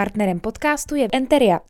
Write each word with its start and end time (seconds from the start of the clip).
Partnerem 0.00 0.40
podcastu 0.40 0.94
je 0.94 1.08
Enteria. 1.12 1.60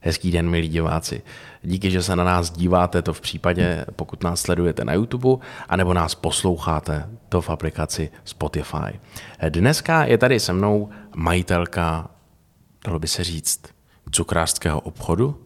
Hezký 0.00 0.30
den, 0.30 0.50
milí 0.50 0.68
diváci. 0.68 1.22
Díky, 1.62 1.90
že 1.90 2.02
se 2.02 2.16
na 2.16 2.24
nás 2.24 2.50
díváte, 2.50 3.02
to 3.02 3.12
v 3.12 3.20
případě, 3.20 3.84
pokud 3.96 4.22
nás 4.22 4.40
sledujete 4.40 4.84
na 4.84 4.92
YouTube, 4.92 5.46
anebo 5.68 5.94
nás 5.94 6.14
posloucháte, 6.14 7.08
to 7.28 7.40
v 7.40 7.50
aplikaci 7.50 8.10
Spotify. 8.24 9.00
Dneska 9.48 10.04
je 10.04 10.18
tady 10.18 10.40
se 10.40 10.52
mnou 10.52 10.88
majitelka, 11.16 12.10
dalo 12.84 12.98
by 12.98 13.08
se 13.08 13.24
říct, 13.24 13.60
cukrářského 14.10 14.80
obchodu. 14.80 15.36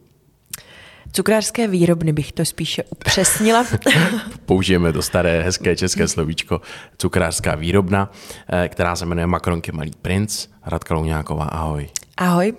Cukrářské 1.13 1.69
výrobny 1.69 2.13
bych 2.13 2.33
to 2.33 2.45
spíše 2.45 2.83
upřesnila. 2.83 3.67
Použijeme 4.47 4.93
to 4.93 5.03
staré, 5.03 5.43
hezké 5.43 5.77
české 5.77 6.09
slovíčko, 6.09 6.61
cukrářská 6.99 7.55
výrobna, 7.55 8.13
eh, 8.49 8.69
která 8.69 8.97
se 8.97 9.07
jmenuje 9.07 9.27
Makronky 9.27 9.73
Malý 9.73 9.93
princ. 10.03 10.47
Radka 10.67 10.95
Louňáková, 10.95 11.45
ahoj. 11.45 11.89
Ahoj. 12.17 12.55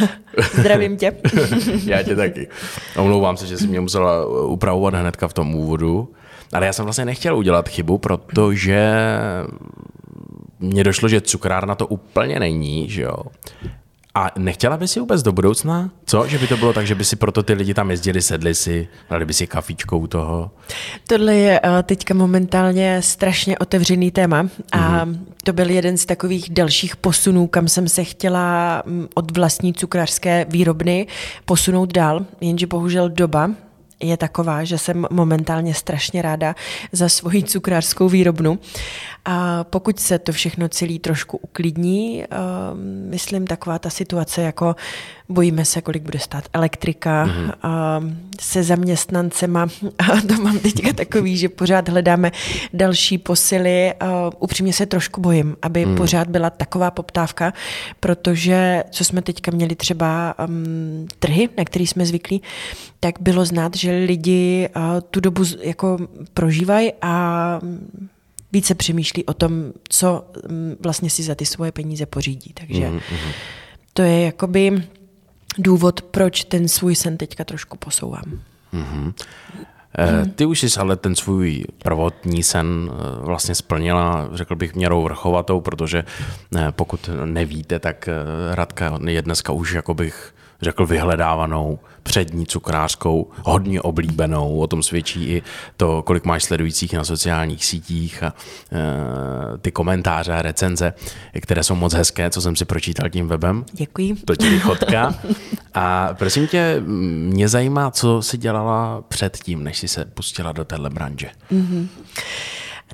Zdravím 0.54 0.96
tě. 0.96 1.16
já 1.84 2.02
tě 2.02 2.16
taky. 2.16 2.48
Omlouvám 2.96 3.36
se, 3.36 3.46
že 3.46 3.58
jsi 3.58 3.66
mě 3.66 3.80
musela 3.80 4.26
upravovat 4.46 4.94
hnedka 4.94 5.28
v 5.28 5.32
tom 5.32 5.54
úvodu, 5.54 6.12
ale 6.52 6.66
já 6.66 6.72
jsem 6.72 6.84
vlastně 6.84 7.04
nechtěl 7.04 7.36
udělat 7.36 7.68
chybu, 7.68 7.98
protože 7.98 8.88
mně 10.60 10.84
došlo, 10.84 11.08
že 11.08 11.20
cukrárna 11.20 11.74
to 11.74 11.86
úplně 11.86 12.40
není, 12.40 12.90
že 12.90 13.02
jo. 13.02 13.16
A 14.14 14.30
nechtěla 14.38 14.76
by 14.76 14.88
si 14.88 15.00
vůbec 15.00 15.22
do 15.22 15.32
budoucna? 15.32 15.90
Co? 16.06 16.26
Že 16.26 16.38
by 16.38 16.46
to 16.46 16.56
bylo 16.56 16.72
tak, 16.72 16.86
že 16.86 16.94
by 16.94 17.04
si 17.04 17.16
proto 17.16 17.42
ty 17.42 17.52
lidi 17.52 17.74
tam 17.74 17.90
jezdili, 17.90 18.22
sedli 18.22 18.54
si, 18.54 18.88
dali 19.10 19.24
by 19.24 19.34
si 19.34 19.46
kafičkou 19.46 19.98
u 19.98 20.06
toho? 20.06 20.50
Tohle 21.06 21.34
je 21.34 21.60
eh, 21.64 21.82
teďka 21.82 22.14
momentálně 22.14 23.02
strašně 23.02 23.58
otevřený 23.58 24.10
téma 24.10 24.48
a 24.72 25.06
mm-hmm. 25.06 25.18
to 25.44 25.52
byl 25.52 25.70
jeden 25.70 25.98
z 25.98 26.06
takových 26.06 26.50
dalších 26.50 26.96
posunů, 26.96 27.46
kam 27.46 27.68
jsem 27.68 27.88
se 27.88 28.04
chtěla 28.04 28.82
mm, 28.86 29.08
od 29.14 29.36
vlastní 29.36 29.74
cukrářské 29.74 30.46
výrobny 30.48 31.06
posunout 31.44 31.92
dál, 31.92 32.24
jenže 32.40 32.66
bohužel 32.66 33.08
doba 33.08 33.50
je 34.02 34.16
taková, 34.16 34.64
že 34.64 34.78
jsem 34.78 35.06
momentálně 35.10 35.74
strašně 35.74 36.22
ráda 36.22 36.54
za 36.92 37.08
svoji 37.08 37.42
cukrářskou 37.42 38.08
výrobnu. 38.08 38.58
A 39.24 39.64
pokud 39.64 40.00
se 40.00 40.18
to 40.18 40.32
všechno 40.32 40.68
celý 40.68 40.98
trošku 40.98 41.36
uklidní, 41.36 42.24
uh, 42.24 42.78
myslím 43.10 43.46
taková 43.46 43.78
ta 43.78 43.90
situace, 43.90 44.42
jako 44.42 44.76
bojíme 45.32 45.64
se, 45.64 45.80
kolik 45.80 46.02
bude 46.02 46.18
stát 46.18 46.44
elektrika 46.52 47.26
mm-hmm. 47.26 47.52
uh, 48.04 48.12
se 48.40 48.62
zaměstnancema. 48.62 49.68
A 49.98 50.20
to 50.20 50.34
mám 50.42 50.58
teďka 50.58 50.92
takový, 50.92 51.36
že 51.36 51.48
pořád 51.48 51.88
hledáme 51.88 52.32
další 52.72 53.18
posily. 53.18 53.92
Uh, 54.02 54.08
upřímně 54.38 54.72
se 54.72 54.86
trošku 54.86 55.20
bojím, 55.20 55.56
aby 55.62 55.86
mm. 55.86 55.96
pořád 55.96 56.28
byla 56.28 56.50
taková 56.50 56.90
poptávka, 56.90 57.52
protože 58.00 58.84
co 58.90 59.04
jsme 59.04 59.22
teďka 59.22 59.50
měli 59.50 59.74
třeba 59.74 60.34
um, 60.48 61.08
trhy, 61.18 61.48
na 61.58 61.64
který 61.64 61.86
jsme 61.86 62.06
zvyklí, 62.06 62.42
tak 63.00 63.14
bylo 63.20 63.44
znát, 63.44 63.76
že 63.76 63.92
lidi 63.92 64.68
uh, 64.76 64.82
tu 65.10 65.20
dobu 65.20 65.44
jako 65.62 65.98
prožívají 66.34 66.92
a 67.02 67.60
více 68.52 68.74
přemýšlí 68.74 69.24
o 69.24 69.34
tom, 69.34 69.72
co 69.88 70.24
mm, 70.48 70.76
vlastně 70.80 71.10
si 71.10 71.22
za 71.22 71.34
ty 71.34 71.46
svoje 71.46 71.72
peníze 71.72 72.06
pořídí. 72.06 72.52
Takže 72.54 72.82
mm-hmm. 72.82 73.00
to 73.92 74.02
je 74.02 74.20
jakoby 74.20 74.82
důvod, 75.58 76.02
proč 76.02 76.44
ten 76.44 76.68
svůj 76.68 76.94
sen 76.94 77.16
teďka 77.16 77.44
trošku 77.44 77.76
posouvám. 77.76 78.40
Mm-hmm. 78.74 79.12
Ty 80.34 80.46
už 80.46 80.60
jsi 80.60 80.80
ale 80.80 80.96
ten 80.96 81.14
svůj 81.14 81.64
prvotní 81.78 82.42
sen 82.42 82.90
eh, 82.90 83.24
vlastně 83.24 83.54
splnila, 83.54 84.28
řekl 84.32 84.56
bych, 84.56 84.74
měrou 84.74 85.02
vrchovatou, 85.02 85.60
protože 85.60 86.04
eh, 86.56 86.66
pokud 86.70 87.10
nevíte, 87.24 87.78
tak 87.78 88.08
Radka 88.50 88.98
je 89.06 89.22
dneska 89.22 89.52
už, 89.52 89.72
jako 89.72 89.94
bych 89.94 90.34
řekl, 90.62 90.86
vyhledávanou 90.86 91.78
přední 92.02 92.46
cukrářskou, 92.46 93.30
hodně 93.42 93.82
oblíbenou. 93.82 94.58
O 94.58 94.66
tom 94.66 94.82
svědčí 94.82 95.24
i 95.24 95.42
to, 95.76 96.02
kolik 96.02 96.24
máš 96.24 96.44
sledujících 96.44 96.92
na 96.92 97.04
sociálních 97.04 97.64
sítích 97.64 98.22
a 98.22 98.26
e, 98.26 99.58
ty 99.58 99.72
komentáře 99.72 100.32
a 100.32 100.42
recenze, 100.42 100.92
které 101.40 101.62
jsou 101.62 101.74
moc 101.74 101.94
hezké, 101.94 102.30
co 102.30 102.40
jsem 102.40 102.56
si 102.56 102.64
pročítal 102.64 103.08
tím 103.08 103.28
webem. 103.28 103.64
Děkuji. 103.72 104.14
To 104.24 104.36
ti 104.36 104.60
chodka. 104.60 105.14
A 105.74 106.14
prosím 106.14 106.46
tě, 106.46 106.82
mě 106.86 107.48
zajímá, 107.48 107.90
co 107.90 108.22
jsi 108.22 108.38
dělala 108.38 109.02
předtím, 109.08 109.64
než 109.64 109.78
jsi 109.78 109.88
se 109.88 110.04
pustila 110.04 110.52
do 110.52 110.64
téhle 110.64 110.90
branže. 110.90 111.28
Mm-hmm. 111.52 111.86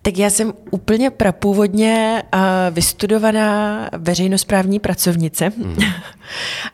Tak 0.02 0.18
já 0.18 0.30
jsem 0.30 0.52
úplně 0.70 1.10
prapůvodně 1.10 2.22
uh, 2.34 2.40
vystudovaná 2.70 3.88
veřejnosprávní 3.98 4.80
pracovnice 4.80 5.52
mm. 5.56 5.76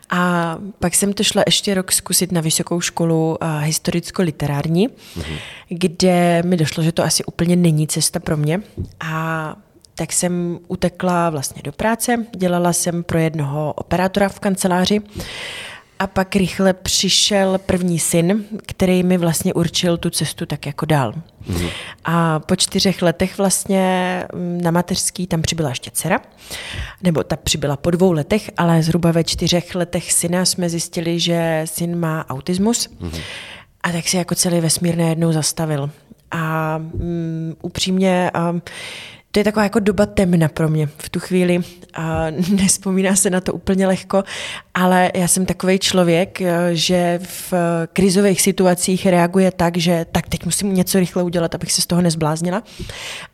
A 0.09 0.55
pak 0.79 0.95
jsem 0.95 1.13
to 1.13 1.23
šla 1.23 1.43
ještě 1.45 1.73
rok 1.73 1.91
zkusit 1.91 2.31
na 2.31 2.41
vysokou 2.41 2.81
školu 2.81 3.37
uh, 3.41 3.63
historicko-literární, 3.63 4.89
mm. 5.15 5.23
kde 5.69 6.43
mi 6.45 6.57
došlo, 6.57 6.83
že 6.83 6.91
to 6.91 7.03
asi 7.03 7.23
úplně 7.25 7.55
není 7.55 7.87
cesta 7.87 8.19
pro 8.19 8.37
mě. 8.37 8.61
A 8.99 9.55
tak 9.95 10.13
jsem 10.13 10.59
utekla 10.67 11.29
vlastně 11.29 11.61
do 11.61 11.71
práce, 11.71 12.25
dělala 12.37 12.73
jsem 12.73 13.03
pro 13.03 13.19
jednoho 13.19 13.73
operátora 13.73 14.29
v 14.29 14.39
kanceláři 14.39 15.01
a 15.99 16.07
pak 16.07 16.35
rychle 16.35 16.73
přišel 16.73 17.57
první 17.57 17.99
syn, 17.99 18.45
který 18.65 19.03
mi 19.03 19.17
vlastně 19.17 19.53
určil 19.53 19.97
tu 19.97 20.09
cestu 20.09 20.45
tak 20.45 20.65
jako 20.65 20.85
dál. 20.85 21.13
Mm. 21.47 21.67
A 22.05 22.39
po 22.39 22.55
čtyřech 22.55 23.01
letech 23.01 23.37
vlastně 23.37 24.23
mm, 24.33 24.61
na 24.61 24.71
mateřský 24.71 25.27
tam 25.27 25.41
přibyla 25.41 25.69
ještě 25.69 25.91
dcera, 25.91 26.19
nebo 27.03 27.23
ta 27.23 27.35
přibyla 27.35 27.77
po 27.77 27.91
dvou 27.91 28.11
letech, 28.11 28.51
ale 28.57 28.83
zhruba 28.83 29.11
ve 29.11 29.23
čtyřech 29.23 29.75
letech 29.75 30.13
syna 30.13 30.45
jsme 30.45 30.69
zjistili, 30.69 31.19
že 31.19 31.61
syn 31.65 31.99
má 31.99 32.29
autismus. 32.29 32.89
Mm. 32.99 33.11
A 33.83 33.91
tak 33.91 34.07
si 34.07 34.17
jako 34.17 34.35
celý 34.35 34.61
vesmír 34.61 34.97
najednou 34.97 35.31
zastavil. 35.31 35.89
A 36.31 36.77
um, 36.93 37.55
upřímně 37.61 38.31
um, 38.51 38.61
to 39.35 39.39
je 39.39 39.43
taková 39.43 39.63
jako 39.63 39.79
doba 39.79 40.05
temna 40.05 40.47
pro 40.47 40.69
mě 40.69 40.87
v 40.97 41.09
tu 41.09 41.19
chvíli. 41.19 41.59
A 41.93 42.25
nespomíná 42.61 43.15
se 43.15 43.29
na 43.29 43.41
to 43.41 43.53
úplně 43.53 43.87
lehko, 43.87 44.23
ale 44.73 45.11
já 45.15 45.27
jsem 45.27 45.45
takový 45.45 45.79
člověk, 45.79 46.41
eh, 46.41 46.69
že 46.73 47.19
v 47.23 47.53
krizových 47.93 48.41
situacích 48.41 49.05
reaguje 49.05 49.51
tak, 49.51 49.77
že 49.77 50.05
tak 50.11 50.29
teď 50.29 50.45
musím 50.45 50.73
něco 50.73 50.99
rychle 50.99 51.23
udělat, 51.23 51.55
abych 51.55 51.71
se 51.71 51.81
z 51.81 51.85
toho 51.85 52.01
nezbláznila. 52.01 52.63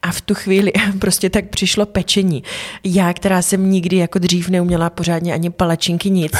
A 0.01 0.11
v 0.11 0.21
tu 0.21 0.33
chvíli 0.33 0.71
prostě 0.99 1.29
tak 1.29 1.49
přišlo 1.49 1.85
pečení. 1.85 2.43
Já, 2.83 3.13
která 3.13 3.41
jsem 3.41 3.71
nikdy 3.71 3.97
jako 3.97 4.19
dřív 4.19 4.49
neuměla 4.49 4.89
pořádně 4.89 5.33
ani 5.33 5.49
palačinky 5.49 6.09
nic. 6.09 6.31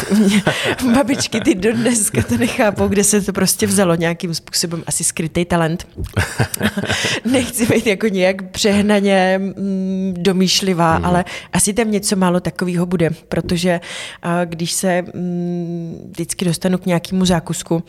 Babičky 0.96 1.42
ty 1.42 1.56
do 1.56 1.74
dneska 1.74 2.24
to 2.24 2.38
nechápou, 2.38 2.88
kde 2.88 3.04
se 3.04 3.22
to 3.22 3.34
prostě 3.34 3.68
vzalo 3.68 3.96
nějakým 3.96 4.34
způsobem, 4.34 4.84
asi 4.88 5.04
skrytý 5.04 5.46
talent. 5.46 5.88
Nechci 7.26 7.66
být 7.66 7.88
jako 7.88 8.08
nějak 8.08 8.52
přehnaně 8.52 9.51
mm, 9.58 10.14
domýšlivá, 10.18 11.00
mm. 11.00 11.06
ale 11.06 11.26
asi 11.54 11.74
tam 11.74 11.92
něco 11.92 12.16
málo 12.16 12.40
takového 12.40 12.86
bude, 12.86 13.10
protože 13.30 13.80
když 14.46 14.72
se 14.72 15.02
mm, 15.02 16.10
vždycky 16.12 16.46
dostanu 16.46 16.78
k 16.78 16.86
nějakému 16.86 17.26
zákusku, 17.26 17.84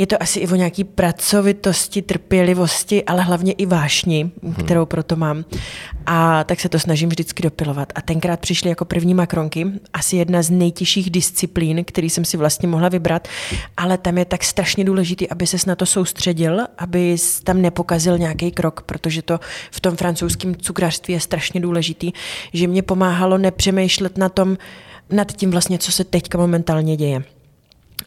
je 0.00 0.06
to 0.06 0.22
asi 0.22 0.40
i 0.40 0.48
o 0.48 0.54
nějaký 0.54 0.84
pracovitosti, 0.84 2.02
trpělivosti, 2.02 3.04
ale 3.04 3.22
hlavně 3.22 3.52
i 3.52 3.66
vášni, 3.66 4.30
hmm. 4.42 4.54
kterou 4.54 4.86
proto 4.86 5.16
mám. 5.16 5.44
A 6.06 6.44
tak 6.44 6.60
se 6.60 6.68
to 6.68 6.78
snažím 6.78 7.08
vždycky 7.08 7.42
dopilovat. 7.42 7.92
A 7.94 8.02
tenkrát 8.02 8.40
přišly 8.40 8.68
jako 8.70 8.84
první 8.84 9.14
makronky, 9.14 9.66
asi 9.92 10.16
jedna 10.16 10.42
z 10.42 10.50
nejtěžších 10.50 11.10
disciplín, 11.10 11.84
který 11.84 12.10
jsem 12.10 12.24
si 12.24 12.36
vlastně 12.36 12.68
mohla 12.68 12.88
vybrat, 12.88 13.28
ale 13.76 13.98
tam 13.98 14.18
je 14.18 14.24
tak 14.24 14.44
strašně 14.44 14.84
důležitý, 14.84 15.30
aby 15.30 15.46
ses 15.46 15.66
na 15.66 15.76
to 15.76 15.86
soustředil, 15.86 16.60
aby 16.78 17.16
tam 17.44 17.62
nepokazil 17.62 18.18
nějaký 18.18 18.50
krok, 18.50 18.82
protože 18.82 19.22
to 19.22 19.40
v 19.70 19.80
tom 19.80 19.96
francouzském 19.96 20.56
cukrářství 20.56 21.14
je 21.14 21.20
strašně 21.20 21.60
důležitý, 21.60 22.12
že 22.52 22.66
mě 22.66 22.82
pomáhalo 22.82 23.38
nepřemýšlet 23.38 24.18
na 24.18 24.28
tom, 24.28 24.58
nad 25.10 25.32
tím 25.32 25.50
vlastně, 25.50 25.78
co 25.78 25.92
se 25.92 26.04
teďka 26.04 26.38
momentálně 26.38 26.96
děje. 26.96 27.22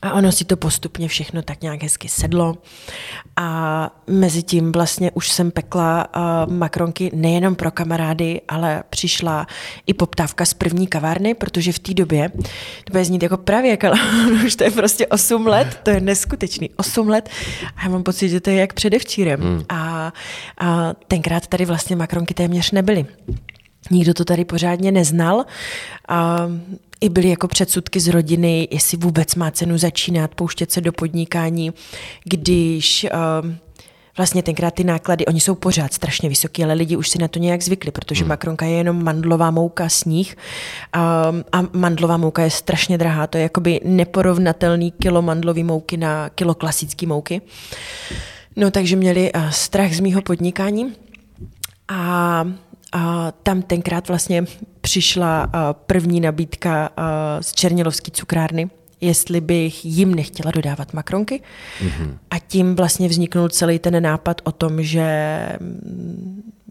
A 0.04 0.14
ono 0.14 0.32
si 0.32 0.46
to 0.46 0.58
postupně 0.58 1.08
všechno 1.08 1.42
tak 1.42 1.62
nějak 1.62 1.84
hezky 1.84 2.10
sedlo. 2.10 2.56
A 3.36 3.90
mezi 4.08 4.44
tím 4.44 4.72
vlastně 4.72 5.12
už 5.12 5.30
jsem 5.30 5.52
pekla 5.52 6.08
uh, 6.16 6.54
makronky 6.54 7.12
nejenom 7.14 7.56
pro 7.56 7.72
kamarády, 7.72 8.42
ale 8.48 8.84
přišla 8.90 9.48
i 9.88 9.94
poptávka 9.94 10.46
z 10.46 10.54
první 10.54 10.88
kavárny, 10.88 11.34
protože 11.34 11.74
v 11.74 11.80
té 11.80 11.94
době, 11.94 12.30
to 12.84 12.92
bude 12.92 13.06
znít 13.06 13.24
jako 13.24 13.38
pravěk, 13.38 13.84
ale 13.84 14.00
už 14.46 14.56
to 14.56 14.64
je 14.64 14.72
prostě 14.72 15.08
8 15.08 15.48
let, 15.48 15.80
to 15.84 15.90
je 15.90 16.02
neskutečný, 16.02 16.70
8 16.76 17.10
let. 17.10 17.30
A 17.76 17.84
já 17.84 17.90
mám 17.90 18.04
pocit, 18.04 18.30
že 18.30 18.40
to 18.40 18.50
je 18.50 18.56
jak 18.56 18.74
předevčírem. 18.74 19.42
Hmm. 19.42 19.64
A, 19.70 20.14
a 20.58 20.94
tenkrát 21.08 21.48
tady 21.48 21.66
vlastně 21.66 21.96
makronky 21.96 22.34
téměř 22.34 22.72
nebyly. 22.72 23.06
Nikdo 23.92 24.14
to 24.14 24.26
tady 24.26 24.46
pořádně 24.46 24.92
neznal. 24.92 25.46
A 26.08 26.48
i 27.04 27.10
byly 27.10 27.30
jako 27.30 27.48
předsudky 27.48 28.00
z 28.00 28.08
rodiny, 28.08 28.68
jestli 28.72 28.98
vůbec 28.98 29.36
má 29.36 29.52
cenu 29.52 29.78
začínat, 29.78 30.36
pouštět 30.36 30.72
se 30.72 30.82
do 30.82 30.92
podnikání, 30.92 31.74
když 32.24 33.08
uh, 33.14 33.52
vlastně 34.18 34.44
tenkrát 34.44 34.74
ty 34.74 34.84
náklady, 34.84 35.26
oni 35.26 35.40
jsou 35.40 35.56
pořád 35.56 35.94
strašně 35.94 36.30
vysoké, 36.30 36.64
ale 36.64 36.74
lidi 36.74 36.96
už 36.96 37.10
si 37.10 37.18
na 37.18 37.28
to 37.28 37.40
nějak 37.40 37.62
zvykli, 37.62 37.92
protože 37.92 38.24
hmm. 38.24 38.30
makronka 38.30 38.66
je 38.66 38.78
jenom 38.78 39.04
mandlová 39.04 39.52
mouka, 39.52 39.90
sníh 39.90 40.36
a, 40.94 41.34
a 41.52 41.62
mandlová 41.74 42.18
mouka 42.18 42.44
je 42.44 42.50
strašně 42.50 42.98
drahá. 42.98 43.28
To 43.28 43.38
je 43.38 43.44
jakoby 43.44 43.80
neporovnatelný 43.84 44.92
kilo 44.92 45.22
mandlový 45.22 45.64
mouky 45.64 45.98
na 45.98 46.30
kilo 46.30 46.54
klasické 46.54 47.08
mouky. 47.08 47.42
No 48.56 48.72
takže 48.72 48.96
měli 48.96 49.34
uh, 49.34 49.50
strach 49.50 49.94
z 49.94 50.00
mýho 50.00 50.22
podnikání 50.22 50.94
a 51.88 52.44
a 52.94 53.34
tam 53.44 53.62
tenkrát 53.62 54.08
vlastně 54.08 54.46
přišla 54.82 55.52
první 55.74 56.22
nabídka 56.22 56.90
z 57.42 57.54
Černilovské 57.54 58.12
cukrárny, 58.12 58.70
jestli 59.02 59.42
bych 59.42 59.86
jim 59.86 60.16
nechtěla 60.16 60.52
dodávat 60.52 60.94
makronky. 60.94 61.42
Mm-hmm. 61.82 62.18
A 62.32 62.40
tím 62.40 62.76
vlastně 62.76 63.08
vzniknul 63.08 63.50
celý 63.50 63.80
ten 63.80 64.04
nápad 64.04 64.42
o 64.44 64.52
tom, 64.52 64.84
že 64.84 65.08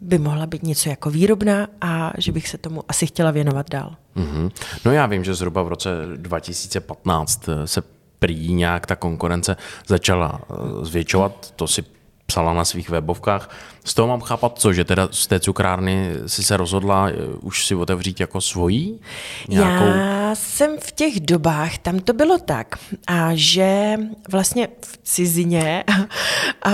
by 0.01 0.19
mohla 0.19 0.47
být 0.47 0.63
něco 0.63 0.89
jako 0.89 1.11
výrobná 1.11 1.67
a 1.81 2.13
že 2.19 2.33
bych 2.33 2.49
se 2.49 2.59
tomu 2.59 2.85
asi 2.89 3.07
chtěla 3.07 3.31
věnovat 3.31 3.71
dál. 3.71 3.95
Mm-hmm. 4.17 4.51
No 4.85 4.93
já 4.93 5.07
vím, 5.07 5.25
že 5.25 5.35
zhruba 5.35 5.63
v 5.63 5.69
roce 5.69 5.91
2015 6.17 7.49
se 7.65 7.83
prý 8.19 8.55
nějak 8.55 8.87
ta 8.87 8.97
konkurence 8.97 9.57
začala 9.87 10.41
eh, 10.41 10.55
zvětšovat, 10.85 11.51
to 11.57 11.67
si 11.67 11.85
psala 12.33 12.57
na 12.57 12.65
svých 12.65 12.89
webovkách. 12.89 13.51
Z 13.85 13.95
toho 13.95 14.09
mám 14.09 14.21
chápat 14.21 14.59
co, 14.59 14.73
že 14.73 14.85
teda 14.85 15.09
z 15.11 15.27
té 15.27 15.41
cukrárny 15.41 16.11
si 16.27 16.43
se 16.43 16.57
rozhodla 16.57 17.09
eh, 17.09 17.15
už 17.41 17.67
si 17.67 17.75
otevřít 17.75 18.21
jako 18.21 18.41
svojí? 18.41 19.01
Nějakou... 19.49 19.85
Já 19.85 20.35
jsem 20.35 20.77
v 20.81 20.93
těch 20.93 21.21
dobách, 21.21 21.79
tam 21.79 21.99
to 21.99 22.13
bylo 22.13 22.39
tak, 22.39 22.79
a 23.07 23.31
že 23.35 23.97
vlastně 24.31 24.69
v 24.81 24.99
cizině, 25.03 25.85
a 26.63 26.71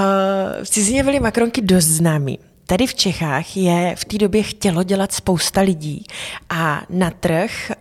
v 0.64 0.68
cizině 0.68 1.04
byly 1.04 1.20
makronky 1.20 1.62
dost 1.62 1.84
známý. 1.84 2.38
Tady 2.70 2.86
v 2.86 2.94
Čechách 2.94 3.56
je 3.56 3.94
v 3.98 4.04
té 4.04 4.18
době 4.18 4.42
chtělo 4.42 4.82
dělat 4.82 5.12
spousta 5.12 5.60
lidí 5.60 6.04
a 6.50 6.82
na 6.90 7.10
trh 7.10 7.72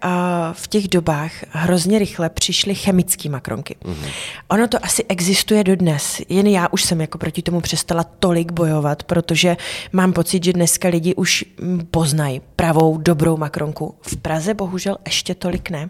v 0.52 0.68
těch 0.68 0.88
dobách 0.88 1.32
hrozně 1.50 2.00
rychle 2.00 2.30
přišly 2.30 2.76
chemické 2.76 3.30
makronky. 3.30 3.76
Mm-hmm. 3.84 4.12
Ono 4.48 4.68
to 4.68 4.86
asi 4.86 5.06
existuje 5.10 5.64
dodnes, 5.64 6.22
jen 6.30 6.48
já 6.48 6.68
už 6.72 6.84
jsem 6.84 7.02
jako 7.02 7.18
proti 7.18 7.42
tomu 7.42 7.62
přestala 7.62 8.04
tolik 8.04 8.52
bojovat, 8.52 9.04
protože 9.04 9.58
mám 9.94 10.14
pocit, 10.14 10.44
že 10.44 10.54
dneska 10.54 10.88
lidi 10.88 11.16
už 11.16 11.46
poznají 11.92 12.42
pravou, 12.56 12.98
dobrou 12.98 13.38
makronku. 13.38 13.96
V 14.02 14.18
Praze 14.18 14.54
bohužel 14.54 14.98
ještě 15.06 15.36
tolik 15.36 15.70
ne. 15.70 15.90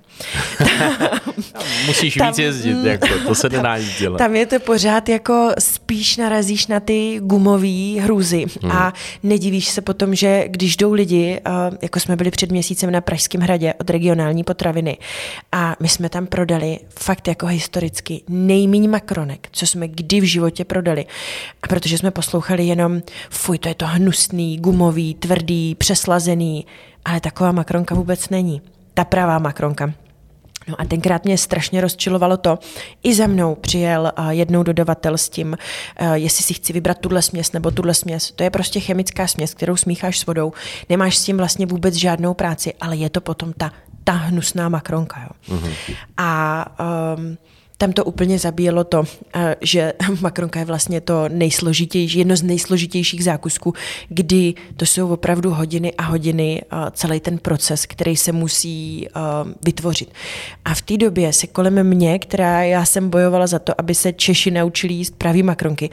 Musíš 1.85 2.15
tam, 2.15 2.27
víc 2.27 2.39
jezdit, 2.39 2.83
jako, 2.83 3.07
to 3.27 3.35
se 3.35 3.49
nedá 3.49 3.77
nic 3.77 3.99
dělat. 3.99 4.17
Tam 4.17 4.35
je 4.35 4.45
to 4.45 4.59
pořád 4.59 5.09
jako 5.09 5.51
spíš 5.59 6.17
narazíš 6.17 6.67
na 6.67 6.79
ty 6.79 7.19
gumové 7.21 8.01
hrůzy 8.01 8.45
mm. 8.63 8.71
a 8.71 8.86
nedivíš 9.23 9.69
se 9.69 9.81
potom, 9.81 10.15
že 10.15 10.43
když 10.47 10.77
jdou 10.77 10.93
lidi, 10.93 11.41
jako 11.81 11.99
jsme 11.99 12.15
byli 12.15 12.31
před 12.31 12.51
měsícem 12.51 12.91
na 12.91 13.01
Pražském 13.01 13.41
hradě 13.41 13.73
od 13.73 13.89
regionální 13.89 14.43
potraviny 14.43 14.97
a 15.51 15.75
my 15.79 15.89
jsme 15.89 16.09
tam 16.09 16.27
prodali 16.27 16.79
fakt 16.99 17.27
jako 17.27 17.45
historicky 17.45 18.21
nejmíň 18.29 18.89
makronek, 18.89 19.47
co 19.51 19.67
jsme 19.67 19.87
kdy 19.87 20.21
v 20.21 20.23
životě 20.23 20.65
prodali. 20.65 21.05
A 21.63 21.67
protože 21.67 21.97
jsme 21.97 22.11
poslouchali 22.11 22.65
jenom, 22.65 23.01
fuj, 23.29 23.57
to 23.57 23.69
je 23.69 23.75
to 23.75 23.85
hnusný, 23.85 24.57
gumový, 24.57 25.13
tvrdý, 25.13 25.75
přeslazený, 25.75 26.65
ale 27.05 27.19
taková 27.19 27.51
makronka 27.51 27.95
vůbec 27.95 28.29
není. 28.29 28.61
Ta 28.93 29.05
pravá 29.05 29.39
makronka. 29.39 29.93
No 30.67 30.75
a 30.81 30.85
tenkrát 30.85 31.25
mě 31.25 31.37
strašně 31.37 31.81
rozčilovalo 31.81 32.37
to. 32.37 32.59
I 33.03 33.15
za 33.15 33.27
mnou 33.27 33.55
přijel 33.55 34.11
jednou 34.29 34.63
dodavatel 34.63 35.17
s 35.17 35.29
tím, 35.29 35.57
jestli 36.13 36.43
si 36.43 36.53
chci 36.53 36.73
vybrat 36.73 36.97
tuhle 36.97 37.21
směs 37.21 37.51
nebo 37.51 37.71
tuhle 37.71 37.93
směs. 37.93 38.31
To 38.31 38.43
je 38.43 38.49
prostě 38.49 38.79
chemická 38.79 39.27
směs, 39.27 39.53
kterou 39.53 39.75
smícháš 39.75 40.19
s 40.19 40.25
vodou. 40.25 40.53
Nemáš 40.89 41.17
s 41.17 41.23
tím 41.23 41.37
vlastně 41.37 41.65
vůbec 41.65 41.95
žádnou 41.95 42.33
práci, 42.33 42.73
ale 42.81 42.95
je 42.95 43.09
to 43.09 43.21
potom 43.21 43.53
ta, 43.53 43.71
ta 44.03 44.11
hnusná 44.11 44.69
makronka. 44.69 45.21
Jo. 45.21 45.57
Mm-hmm. 45.57 45.95
A 46.17 46.65
um, 47.17 47.37
tam 47.77 47.93
to 47.93 48.03
úplně 48.03 48.39
zabíjelo 48.39 48.83
to, 48.83 49.03
eh, 49.35 49.55
že 49.61 49.93
makronka 50.21 50.59
je 50.59 50.65
vlastně 50.65 51.01
to 51.01 51.29
nejsložitější, 51.29 52.19
jedno 52.19 52.35
z 52.35 52.43
nejsložitějších 52.43 53.23
zákusků, 53.23 53.73
kdy 54.09 54.53
to 54.77 54.85
jsou 54.85 55.09
opravdu 55.09 55.53
hodiny 55.53 55.93
a 55.93 56.03
hodiny 56.03 56.61
eh, 56.61 56.75
celý 56.91 57.19
ten 57.19 57.37
proces, 57.37 57.85
který 57.85 58.15
se 58.15 58.31
musí 58.31 59.07
eh, 59.07 59.19
vytvořit. 59.65 60.13
A 60.65 60.73
v 60.73 60.81
té 60.81 60.97
době 60.97 61.33
se 61.33 61.47
kolem 61.47 61.83
mě, 61.83 62.19
která 62.19 62.63
já 62.63 62.85
jsem 62.85 63.09
bojovala 63.09 63.47
za 63.47 63.59
to, 63.59 63.73
aby 63.77 63.95
se 63.95 64.13
Češi 64.13 64.51
naučili 64.51 64.93
jíst 64.93 65.15
pravý 65.15 65.43
makronky, 65.43 65.89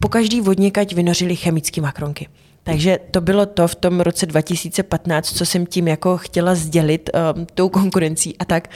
po 0.00 0.08
každý 0.08 0.40
vodníkať 0.40 0.94
vynořili 0.94 1.36
chemické 1.36 1.80
makronky. 1.80 2.28
Takže 2.68 2.98
to 3.10 3.20
bylo 3.20 3.46
to 3.46 3.68
v 3.68 3.74
tom 3.74 4.00
roce 4.00 4.26
2015, 4.26 5.36
co 5.36 5.46
jsem 5.46 5.66
tím 5.66 5.88
jako 5.88 6.18
chtěla 6.18 6.54
sdělit 6.54 7.10
um, 7.36 7.46
tou 7.46 7.68
konkurencí 7.68 8.36
a 8.38 8.44
tak, 8.44 8.70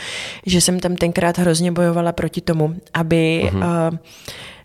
že 0.46 0.60
jsem 0.60 0.80
tam 0.80 0.96
tenkrát 0.96 1.38
hrozně 1.38 1.72
bojovala 1.72 2.12
proti 2.12 2.40
tomu, 2.40 2.74
aby 2.94 3.42
uh-huh. 3.44 3.90
uh, 3.90 3.98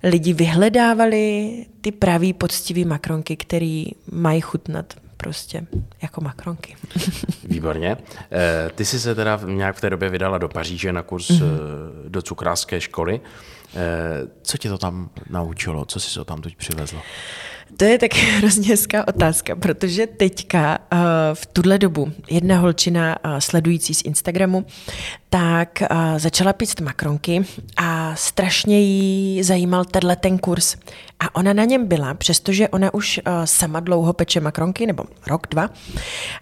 lidi 0.04 0.34
vyhledávali 0.34 1.52
ty 1.82 1.92
pravý 1.92 2.34
poctivý 2.34 2.86
makronky, 2.86 3.36
který 3.36 3.86
mají 4.12 4.42
chutnat 4.42 4.94
prostě 5.18 5.68
jako 6.02 6.22
makronky. 6.22 6.76
Výborně. 7.44 7.98
Eh, 8.32 8.70
ty 8.76 8.86
jsi 8.86 9.00
se 9.00 9.16
teda 9.16 9.40
nějak 9.46 9.76
v 9.76 9.82
té 9.82 9.90
době 9.90 10.10
vydala 10.10 10.38
do 10.38 10.50
Paříže 10.50 10.94
na 10.94 11.04
kurz 11.04 11.30
mm-hmm. 11.30 11.48
do 12.08 12.22
cukrářské 12.22 12.82
školy. 12.82 13.22
Co 14.42 14.58
tě 14.58 14.70
to 14.70 14.78
tam 14.78 15.10
naučilo? 15.30 15.86
Co 15.86 16.00
jsi 16.00 16.14
to 16.14 16.26
tam 16.26 16.42
teď 16.42 16.56
přivezla? 16.56 17.02
To 17.78 17.86
je 17.86 17.98
taky 17.98 18.18
hrozně 18.38 18.68
hezká 18.68 19.08
otázka, 19.08 19.56
protože 19.56 20.08
teďka 20.08 20.78
uh, 20.94 21.00
v 21.34 21.46
tuhle 21.46 21.78
dobu 21.78 22.12
jedna 22.30 22.60
holčina 22.60 23.18
uh, 23.26 23.38
sledující 23.40 23.94
z 23.94 24.02
Instagramu 24.02 24.66
tak 25.30 25.84
uh, 25.92 25.98
začala 26.18 26.54
pít 26.54 26.82
makronky 26.82 27.46
a 27.78 28.16
strašně 28.16 28.80
jí 28.80 29.44
zajímal 29.44 29.86
tenhle 29.86 30.16
ten 30.16 30.38
kurz. 30.38 30.76
A 31.20 31.36
ona 31.36 31.54
na 31.54 31.64
něm 31.64 31.88
byla, 31.88 32.14
přestože 32.14 32.70
ona 32.70 32.94
už 32.94 33.20
sama 33.46 33.80
dlouho 33.80 34.14
peče 34.14 34.40
makronky, 34.40 34.86
nebo 34.88 35.04
rok, 35.28 35.48
dva, 35.50 35.70